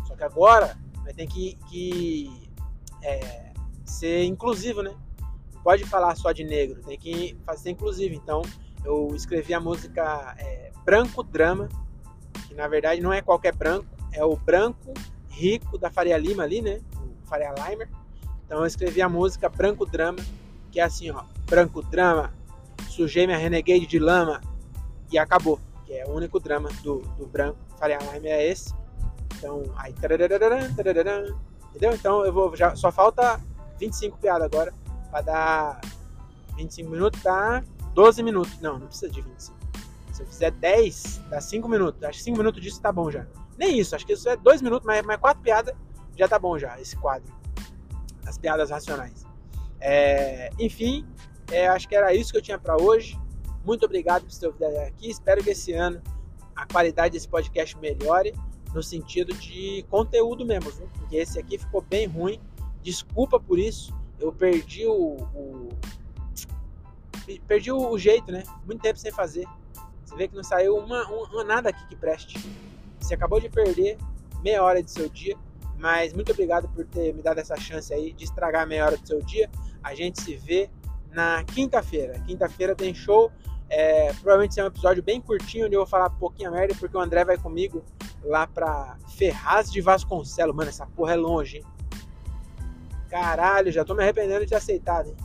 Só 0.08 0.16
que 0.16 0.24
agora 0.24 0.76
vai 1.04 1.14
ter 1.14 1.28
que, 1.28 1.56
que 1.70 2.50
é, 3.04 3.54
ser 3.86 4.24
inclusivo, 4.24 4.82
né? 4.82 4.96
Não 5.54 5.62
pode 5.62 5.86
falar 5.86 6.16
só 6.16 6.32
de 6.32 6.44
negro, 6.44 6.82
tem 6.82 6.98
que 6.98 7.38
fazer 7.46 7.70
inclusivo. 7.70 8.16
Então, 8.16 8.42
eu 8.84 9.10
escrevi 9.16 9.54
a 9.54 9.60
música 9.60 10.36
é, 10.40 10.72
Branco 10.84 11.22
Drama, 11.22 11.70
que 12.48 12.56
na 12.56 12.68
verdade 12.68 13.00
não 13.00 13.14
é 13.14 13.22
qualquer 13.22 13.56
branco, 13.56 13.86
é 14.12 14.26
o 14.26 14.36
branco 14.36 14.92
rico 15.32 15.78
da 15.78 15.90
Faria 15.90 16.18
Lima 16.18 16.44
ali, 16.44 16.62
né? 16.62 16.80
O 16.96 17.28
Faria 17.28 17.54
Limer. 17.54 17.90
Então 18.46 18.60
eu 18.60 18.66
escrevi 18.66 19.02
a 19.02 19.10
música 19.10 19.50
Branco 19.50 19.86
Drama, 19.86 20.20
que 20.72 20.80
é 20.80 20.84
assim, 20.84 21.10
ó, 21.10 21.24
Branco 21.50 21.82
Drama, 21.82 22.34
sujei 22.90 23.26
minha 23.26 23.38
renegade 23.38 23.88
de 23.88 23.98
lama 23.98 24.42
e 25.12 25.18
acabou. 25.18 25.60
Que 25.86 25.94
é 25.94 26.06
o 26.06 26.12
único 26.12 26.40
drama 26.40 26.70
do, 26.84 27.00
do 27.18 27.26
branco 27.26 27.58
Faria 27.78 27.98
Limer 27.98 28.32
é 28.32 28.48
esse. 28.48 28.74
Então, 29.38 29.64
aí, 29.76 29.94
entendeu? 31.70 31.94
Então 31.94 32.26
eu 32.26 32.32
vou 32.32 32.56
já 32.56 32.76
só 32.76 32.92
falta 32.92 33.42
25 33.80 34.18
piadas 34.18 34.46
agora 34.46 34.74
para 35.10 35.22
dar 35.22 35.82
25 36.56 36.90
minutos, 36.90 37.22
dá 37.22 37.64
12 37.94 38.24
minutos. 38.24 38.60
Não, 38.62 38.78
não 38.78 38.88
precisa 38.88 39.12
de 39.12 39.22
25. 39.22 39.58
Se 40.14 40.22
eu 40.22 40.28
fizer 40.28 40.52
10, 40.52 41.22
dá 41.30 41.42
5 41.42 41.68
minutos. 41.68 42.04
Acho 42.04 42.20
que 42.20 42.24
5 42.26 42.38
minutos 42.38 42.62
disso 42.62 42.82
tá 42.82 42.92
bom 42.92 43.10
já. 43.10 43.26
Nem 43.62 43.78
isso, 43.78 43.96
acho 43.96 44.06
que 44.06 44.14
isso 44.14 44.28
é 44.28 44.36
2 44.36 44.62
minutos, 44.64 44.86
mas, 44.86 45.06
mas 45.06 45.18
4 45.18 45.44
piadas 45.44 45.76
já 46.18 46.28
tá 46.28 46.40
bom 46.40 46.58
já, 46.58 46.80
esse 46.82 46.98
quadro. 46.98 47.32
As 48.26 48.38
piadas 48.38 48.72
racionais. 48.72 49.26
É, 49.80 50.50
enfim, 50.60 51.06
é, 51.52 51.68
acho 51.68 51.88
que 51.88 51.96
era 51.96 52.14
isso 52.14 52.32
que 52.32 52.38
eu 52.38 52.42
tinha 52.42 52.58
para 52.58 52.76
hoje. 52.76 53.20
Muito 53.64 53.86
obrigado 53.86 54.24
por 54.24 54.36
ter 54.36 54.48
ouvido 54.48 54.66
aqui. 54.80 55.12
Espero 55.12 55.44
que 55.44 55.52
esse 55.52 55.74
ano 55.74 56.02
a 56.56 56.66
qualidade 56.66 57.14
desse 57.14 57.28
podcast 57.28 57.78
melhore 57.78 58.34
no 58.74 58.82
sentido 58.82 59.34
de 59.36 59.86
conteúdo 59.90 60.46
mesmo, 60.46 60.72
viu? 60.72 60.90
porque 60.98 61.18
esse 61.18 61.40
aqui 61.40 61.58
ficou 61.58 61.82
bem 61.82 62.08
ruim 62.08 62.40
Desculpa 62.82 63.40
por 63.40 63.60
isso. 63.60 63.94
eu 64.20 64.32
perdi 64.32 64.86
o, 64.86 65.18
o 65.36 65.70
perdi 67.48 67.72
o, 67.72 67.98
jeito, 67.98 68.32
né? 68.32 68.44
Muito 68.66 68.82
tempo 68.82 68.98
sem 68.98 69.12
fazer. 69.12 69.48
Você 70.04 70.16
vê 70.16 70.28
que 70.28 70.36
não 70.36 70.44
saiu 70.44 70.76
uma, 70.76 71.08
uma, 71.08 71.44
nada 71.44 71.70
aqui 71.70 71.88
que 71.88 71.96
preste. 71.96 72.40
Você 73.12 73.16
acabou 73.16 73.42
de 73.42 73.50
perder 73.50 73.98
meia 74.42 74.64
hora 74.64 74.82
de 74.82 74.90
seu 74.90 75.10
dia, 75.10 75.36
mas 75.78 76.14
muito 76.14 76.32
obrigado 76.32 76.70
por 76.70 76.86
ter 76.86 77.14
me 77.14 77.22
dado 77.22 77.40
essa 77.40 77.58
chance 77.58 77.94
aí 77.94 78.14
de 78.14 78.24
estragar 78.24 78.66
meia 78.66 78.86
hora 78.86 78.96
do 78.96 79.06
seu 79.06 79.22
dia. 79.22 79.52
A 79.84 79.94
gente 79.94 80.22
se 80.22 80.38
vê 80.38 80.70
na 81.12 81.44
quinta-feira. 81.44 82.18
Quinta-feira 82.26 82.74
tem 82.74 82.94
show. 82.94 83.30
É, 83.68 84.14
provavelmente 84.14 84.54
será 84.54 84.68
um 84.68 84.70
episódio 84.70 85.04
bem 85.04 85.20
curtinho, 85.20 85.66
onde 85.66 85.76
eu 85.76 85.82
vou 85.82 85.88
falar 85.88 86.10
pouquinho 86.12 86.54
merda, 86.54 86.74
porque 86.80 86.96
o 86.96 87.02
André 87.02 87.26
vai 87.26 87.38
comigo 87.38 87.84
lá 88.24 88.48
pra 88.48 88.96
Ferraz 89.18 89.70
de 89.70 89.82
Vasconcelos. 89.82 90.56
Mano, 90.56 90.70
essa 90.70 90.86
porra 90.86 91.12
é 91.12 91.18
longe, 91.18 91.58
hein? 91.58 91.66
Caralho, 93.10 93.74
já 93.74 93.84
tô 93.84 93.94
me 93.94 94.04
arrependendo 94.04 94.46
de 94.46 94.56
aceitar, 94.56 95.06
hein? 95.06 95.18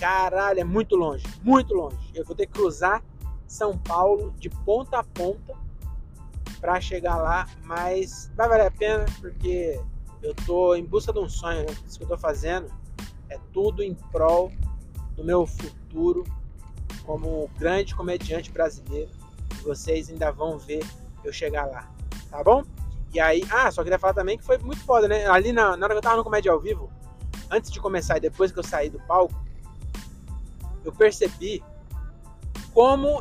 Caralho, 0.00 0.58
é 0.58 0.64
muito 0.64 0.96
longe, 0.96 1.24
muito 1.40 1.72
longe. 1.72 2.10
Eu 2.16 2.24
vou 2.24 2.34
ter 2.34 2.46
que 2.46 2.52
cruzar 2.54 3.00
São 3.46 3.78
Paulo 3.78 4.34
de 4.40 4.50
ponta 4.50 4.98
a 4.98 5.04
ponta 5.04 5.61
para 6.62 6.80
chegar 6.80 7.16
lá, 7.16 7.48
mas 7.64 8.30
vai 8.36 8.48
valer 8.48 8.66
a 8.68 8.70
pena 8.70 9.04
porque 9.20 9.80
eu 10.22 10.32
tô 10.46 10.76
em 10.76 10.84
busca 10.84 11.12
de 11.12 11.18
um 11.18 11.28
sonho, 11.28 11.66
né? 11.66 11.76
Isso 11.84 11.98
que 11.98 12.04
eu 12.04 12.08
tô 12.08 12.16
fazendo 12.16 12.72
é 13.28 13.36
tudo 13.52 13.82
em 13.82 13.94
prol 14.12 14.52
do 15.16 15.24
meu 15.24 15.44
futuro 15.44 16.24
como 17.04 17.50
grande 17.58 17.96
comediante 17.96 18.52
brasileiro. 18.52 19.10
Vocês 19.64 20.08
ainda 20.08 20.30
vão 20.30 20.56
ver 20.56 20.86
eu 21.24 21.32
chegar 21.32 21.66
lá, 21.66 21.90
tá 22.30 22.44
bom? 22.44 22.62
E 23.12 23.18
aí, 23.18 23.42
ah, 23.50 23.68
só 23.72 23.82
queria 23.82 23.98
falar 23.98 24.14
também 24.14 24.38
que 24.38 24.44
foi 24.44 24.56
muito 24.58 24.84
foda, 24.84 25.08
né? 25.08 25.26
Ali 25.26 25.52
na, 25.52 25.76
na 25.76 25.86
hora 25.86 25.94
que 25.94 25.98
eu 25.98 26.02
tava 26.02 26.16
no 26.16 26.24
Comédia 26.24 26.52
ao 26.52 26.60
Vivo, 26.60 26.92
antes 27.50 27.72
de 27.72 27.80
começar 27.80 28.18
e 28.18 28.20
depois 28.20 28.52
que 28.52 28.60
eu 28.60 28.62
saí 28.62 28.88
do 28.88 29.00
palco, 29.00 29.34
eu 30.84 30.92
percebi 30.92 31.60
como 32.72 33.20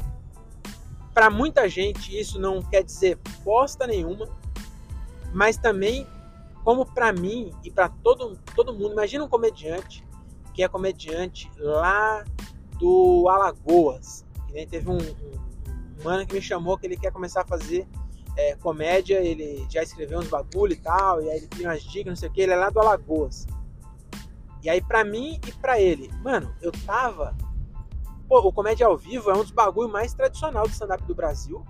para 1.13 1.30
muita 1.30 1.67
gente 1.67 2.17
isso 2.17 2.39
não 2.39 2.62
quer 2.62 2.84
dizer 2.84 3.19
bosta 3.43 3.86
nenhuma, 3.86 4.28
mas 5.34 5.58
também 5.58 6.08
como 6.63 6.86
para 6.86 7.12
mim 7.12 7.52
e 7.63 7.71
para 7.71 7.89
todo, 7.89 8.38
todo 8.56 8.74
mundo, 8.74 8.93
imagina 8.93 9.24
um 9.24 9.28
comediante 9.28 10.06
que 10.54 10.63
é 10.63 10.67
comediante 10.67 11.50
lá 11.58 12.24
do 12.78 13.28
Alagoas, 13.30 14.26
que 14.47 14.54
nem 14.54 14.67
teve 14.67 14.89
um, 14.89 14.97
um, 14.97 16.00
um 16.00 16.04
mano 16.04 16.26
que 16.26 16.34
me 16.34 16.41
chamou 16.41 16.78
que 16.78 16.86
ele 16.86 16.97
quer 16.97 17.12
começar 17.12 17.41
a 17.41 17.45
fazer 17.45 17.88
é, 18.38 18.56
comédia, 18.56 19.19
ele 19.19 19.65
já 19.69 19.82
escreveu 19.84 20.19
uns 20.19 20.28
bagulho 20.28 20.74
e 20.74 20.78
tal, 20.78 21.21
e 21.21 21.30
aí 21.30 21.38
ele 21.38 21.47
tem 21.47 21.65
umas 21.65 21.84
dicas, 21.84 22.08
não 22.08 22.15
sei 22.15 22.30
o 22.30 22.32
que, 22.32 22.41
ele 22.41 22.54
é 22.54 22.56
lá 22.56 22.69
do 22.69 22.80
Alagoas. 22.80 23.47
E 24.63 24.69
aí 24.69 24.82
para 24.82 25.04
mim 25.04 25.39
e 25.47 25.52
para 25.54 25.80
ele, 25.80 26.10
mano, 26.21 26.54
eu 26.62 26.71
tava 26.86 27.36
Pô, 28.32 28.39
o 28.39 28.54
Comédia 28.54 28.88
ao 28.88 28.96
Vivo 28.96 29.30
é 29.30 29.34
um 29.34 29.41
dos 29.41 29.52
bagulho 29.52 29.89
mais 29.89 30.13
tradicional 30.13 30.65
do 30.65 30.72
stand-up 30.72 31.04
do 31.04 31.13
Brasil. 31.13 31.65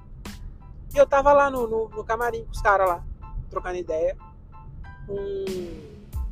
E 0.94 0.98
eu 1.00 1.08
tava 1.08 1.34
lá 1.34 1.50
no, 1.50 1.68
no, 1.68 1.90
no 1.90 2.04
camarim 2.04 2.46
com 2.46 2.52
os 2.52 2.62
caras 2.62 2.88
lá, 2.88 3.04
trocando 3.50 3.78
ideia. 3.78 4.16
Com... 5.08 5.46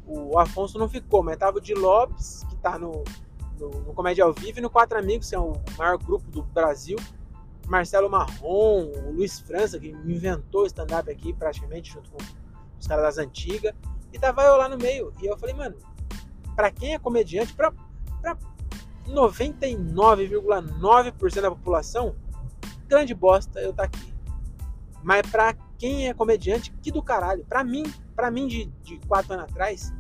O 0.06 0.38
Afonso 0.38 0.78
não 0.78 0.88
ficou, 0.88 1.24
mas 1.24 1.36
tava 1.36 1.58
o 1.58 1.60
de 1.60 1.74
Lopes, 1.74 2.46
que 2.48 2.56
tá 2.58 2.78
no, 2.78 3.04
no, 3.58 3.70
no, 3.70 3.94
Comédia 3.96 4.24
ao 4.24 4.32
Vivo, 4.32 4.60
e 4.60 4.62
no 4.62 4.70
Quatro 4.70 5.00
Amigos, 5.00 5.28
que 5.28 5.36
é 5.36 5.40
o 5.40 5.54
maior 5.80 5.98
grupo 5.98 6.30
do 6.30 6.44
Brasil. 6.44 6.98
Marcelo 7.68 8.08
Marrom, 8.08 8.84
o 9.08 9.12
Luiz 9.12 9.40
França, 9.40 9.80
que 9.80 9.90
inventou 9.90 10.68
stand-up 10.68 11.10
aqui 11.10 11.34
praticamente, 11.34 11.92
junto 11.92 12.12
com 12.12 12.20
os 12.80 12.86
caras 12.86 13.04
das 13.04 13.18
antigas. 13.18 13.74
E 14.14 14.20
tava 14.20 14.44
eu 14.44 14.58
lá 14.58 14.70
no 14.70 14.78
meio. 14.78 15.12
E 15.24 15.26
eu 15.26 15.36
falei, 15.40 15.56
mano, 15.56 15.76
pra 16.56 16.70
quem 16.70 16.94
é 16.94 17.00
comediante, 17.00 17.52
pra, 17.56 17.74
pra 18.22 18.38
99,9% 19.14 21.42
da 21.42 21.52
população, 21.52 22.16
grande 22.88 23.14
bosta 23.14 23.60
eu 23.60 23.74
tá 23.74 23.84
aqui. 23.84 24.14
Mas 25.04 25.30
pra 25.30 25.54
quem 25.78 26.10
é 26.10 26.14
comediante, 26.14 26.72
que 26.82 26.92
do 26.92 27.02
caralho. 27.02 27.46
Pra 27.46 27.64
mim, 27.64 27.84
pra 28.16 28.30
mim 28.30 28.48
de, 28.48 28.66
de 28.84 29.00
quatro 29.08 29.34
anos 29.34 29.46
atrás, 29.46 29.94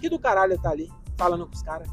que 0.00 0.08
do 0.08 0.18
caralho 0.18 0.54
eu 0.54 0.60
tá 0.60 0.70
ali, 0.70 0.90
falando 1.16 1.46
com 1.46 1.54
os 1.54 1.62
caras. 1.62 1.88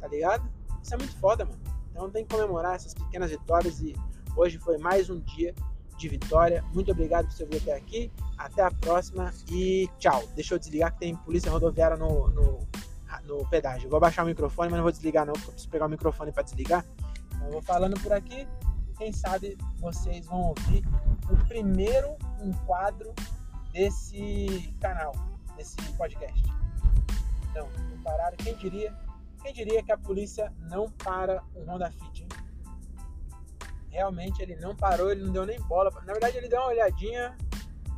Tá 0.00 0.08
ligado? 0.08 0.48
Isso 0.82 0.94
é 0.94 0.96
muito 0.96 1.16
foda, 1.18 1.44
mano. 1.44 1.60
Então 1.90 2.10
tem 2.10 2.24
que 2.24 2.34
comemorar 2.34 2.74
essas 2.74 2.94
pequenas 2.94 3.30
vitórias 3.30 3.80
e 3.80 3.94
hoje 4.36 4.58
foi 4.58 4.78
mais 4.78 5.08
um 5.08 5.20
dia 5.20 5.54
de 5.96 6.08
vitória. 6.08 6.64
Muito 6.74 6.90
obrigado 6.90 7.26
por 7.26 7.32
você 7.32 7.46
vir 7.46 7.58
até 7.58 7.76
aqui. 7.76 8.10
Até 8.36 8.62
a 8.62 8.70
próxima 8.70 9.32
e 9.50 9.88
tchau. 9.98 10.24
Deixa 10.34 10.54
eu 10.54 10.58
desligar 10.58 10.92
que 10.92 10.98
tem 10.98 11.14
polícia 11.14 11.50
rodoviária 11.50 11.96
no, 11.96 12.28
no 12.30 12.58
no 13.20 13.46
pedágio. 13.48 13.88
Vou 13.88 14.00
baixar 14.00 14.22
o 14.22 14.26
microfone, 14.26 14.70
mas 14.70 14.78
não 14.78 14.84
vou 14.84 14.92
desligar 14.92 15.26
não, 15.26 15.32
porque 15.34 15.48
eu 15.48 15.52
preciso 15.52 15.70
pegar 15.70 15.86
o 15.86 15.88
microfone 15.88 16.32
para 16.32 16.42
desligar. 16.42 16.84
Então, 17.34 17.46
eu 17.46 17.52
vou 17.52 17.62
falando 17.62 18.00
por 18.00 18.12
aqui. 18.12 18.46
Quem 18.96 19.12
sabe 19.12 19.58
vocês 19.78 20.26
vão 20.26 20.40
ouvir 20.40 20.84
o 21.30 21.36
primeiro 21.46 22.16
enquadro 22.42 23.12
desse 23.72 24.74
canal, 24.80 25.12
desse 25.56 25.76
podcast. 25.96 26.42
Então, 27.50 27.68
não 27.90 28.02
pararam. 28.02 28.36
Quem 28.36 28.56
diria? 28.56 28.94
Quem 29.42 29.52
diria 29.52 29.82
que 29.82 29.90
a 29.90 29.98
polícia 29.98 30.52
não 30.60 30.90
para 30.90 31.42
um 31.56 31.64
Honda 31.64 31.90
Fit? 31.90 32.22
Hein? 32.22 32.28
Realmente 33.90 34.40
ele 34.40 34.56
não 34.56 34.74
parou, 34.74 35.10
ele 35.10 35.24
não 35.24 35.32
deu 35.32 35.44
nem 35.44 35.60
bola. 35.62 35.90
Na 36.06 36.12
verdade, 36.12 36.38
ele 36.38 36.48
deu 36.48 36.60
uma 36.60 36.68
olhadinha, 36.68 37.36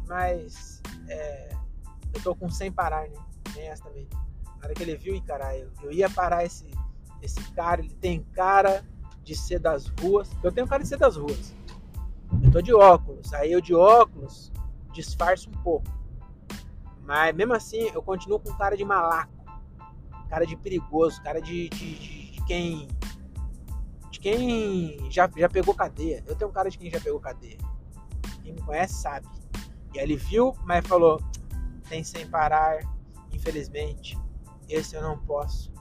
mas 0.09 0.83
é, 1.09 1.51
eu 2.15 2.23
tô 2.23 2.35
com 2.35 2.49
sem 2.49 2.73
parar, 2.73 3.09
né? 3.09 3.17
Essa 3.57 3.85
também. 3.85 4.09
Hora 4.65 4.73
que 4.73 4.83
ele 4.83 4.97
viu, 4.97 5.23
caralho, 5.25 5.71
eu 5.83 5.93
ia 5.93 6.09
parar 6.09 6.43
esse, 6.43 6.67
esse 7.21 7.39
cara, 7.53 7.83
ele 7.83 7.93
tem 7.97 8.23
cara 8.33 8.83
de 9.23 9.37
ser 9.37 9.59
das 9.59 9.89
ruas. 10.01 10.31
Eu 10.43 10.51
tenho 10.51 10.67
cara 10.67 10.83
de 10.83 10.89
ser 10.89 10.97
das 10.97 11.17
ruas. 11.17 11.55
Eu 12.43 12.51
tô 12.51 12.63
de 12.63 12.73
óculos. 12.73 13.35
Aí 13.35 13.53
eu 13.53 13.61
de 13.61 13.75
óculos 13.75 14.51
disfarço 14.91 15.51
um 15.51 15.63
pouco. 15.63 15.87
Mas 17.03 17.35
mesmo 17.35 17.53
assim, 17.53 17.91
eu 17.93 18.03
continuo 18.03 18.41
com 18.41 18.55
cara 18.55 18.75
de 18.75 18.87
malaco. 18.87 19.35
Cara 20.31 20.47
de 20.47 20.57
perigoso, 20.57 21.23
cara 21.23 21.41
de, 21.41 21.69
de, 21.69 21.95
de, 21.99 22.31
de 22.31 22.45
quem. 22.47 22.89
De 24.11 24.19
quem 24.19 25.11
já, 25.11 25.31
já 25.37 25.49
pegou 25.49 25.75
cadeia. 25.75 26.25
Eu 26.27 26.35
tenho 26.37 26.51
cara 26.51 26.71
de 26.71 26.79
quem 26.79 26.91
já 26.91 27.01
pegou 27.01 27.21
cadeia. 27.21 27.59
Quem 28.43 28.55
me 28.55 28.63
conhece 28.63 28.95
sabe. 28.95 29.29
E 29.93 29.99
aí 29.99 30.07
ele 30.07 30.17
viu, 30.17 30.57
mas 30.65 30.87
falou: 30.87 31.21
tem 31.87 32.03
sem 32.03 32.27
parar, 32.27 32.79
infelizmente 33.31 34.24
esse 34.69 34.97
eu 34.97 35.03
não 35.03 35.19
posso 35.19 35.73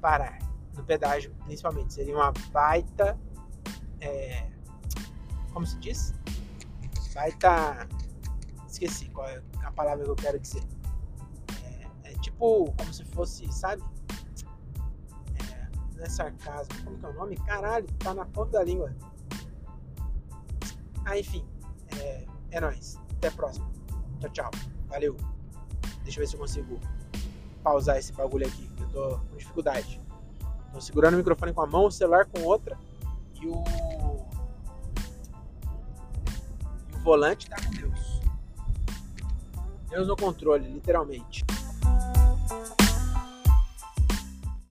parar. 0.00 0.38
No 0.76 0.84
pedágio, 0.84 1.34
principalmente. 1.44 1.92
Seria 1.92 2.14
uma 2.14 2.32
baita. 2.50 3.18
É, 4.00 4.50
como 5.52 5.66
se 5.66 5.78
diz? 5.78 6.14
Baita. 7.14 7.86
Esqueci 8.66 9.10
qual 9.10 9.28
é 9.28 9.42
a 9.62 9.70
palavra 9.70 10.04
que 10.04 10.10
eu 10.10 10.16
quero 10.16 10.38
dizer. 10.40 10.62
É, 11.62 12.10
é 12.10 12.12
tipo 12.14 12.72
como 12.72 12.92
se 12.92 13.04
fosse, 13.04 13.50
sabe? 13.52 13.82
É, 15.34 15.68
não 15.94 16.04
é 16.04 16.08
sarcasmo. 16.08 16.84
Como 16.84 16.98
que 16.98 17.04
é 17.04 17.08
o 17.08 17.12
nome? 17.12 17.36
Caralho, 17.36 17.86
tá 17.98 18.14
na 18.14 18.24
ponta 18.24 18.52
da 18.52 18.64
língua. 18.64 18.94
Ah, 21.04 21.18
enfim. 21.18 21.46
É, 21.98 22.26
é 22.50 22.60
nóis. 22.60 22.96
Até 23.16 23.28
a 23.28 23.32
próxima. 23.32 23.70
Tchau, 24.20 24.30
tchau. 24.30 24.50
Valeu. 24.88 25.16
Deixa 26.02 26.18
eu 26.18 26.22
ver 26.22 26.26
se 26.28 26.34
eu 26.34 26.40
consigo 26.40 26.80
pausar 27.62 27.96
esse 27.98 28.12
bagulho 28.12 28.46
aqui, 28.46 28.68
eu 28.80 28.88
tô 28.88 29.18
com 29.18 29.36
dificuldade. 29.36 30.00
Tô 30.72 30.80
segurando 30.80 31.14
o 31.14 31.16
microfone 31.18 31.52
com 31.52 31.62
a 31.62 31.66
mão, 31.66 31.86
o 31.86 31.90
celular 31.90 32.26
com 32.26 32.42
outra 32.42 32.78
e 33.40 33.46
o, 33.46 33.62
e 36.90 36.96
o 36.96 36.98
volante 37.00 37.48
tá 37.48 37.56
com 37.56 37.70
Deus. 37.70 38.20
Deus 39.90 40.08
no 40.08 40.16
controle, 40.16 40.66
literalmente. 40.66 41.44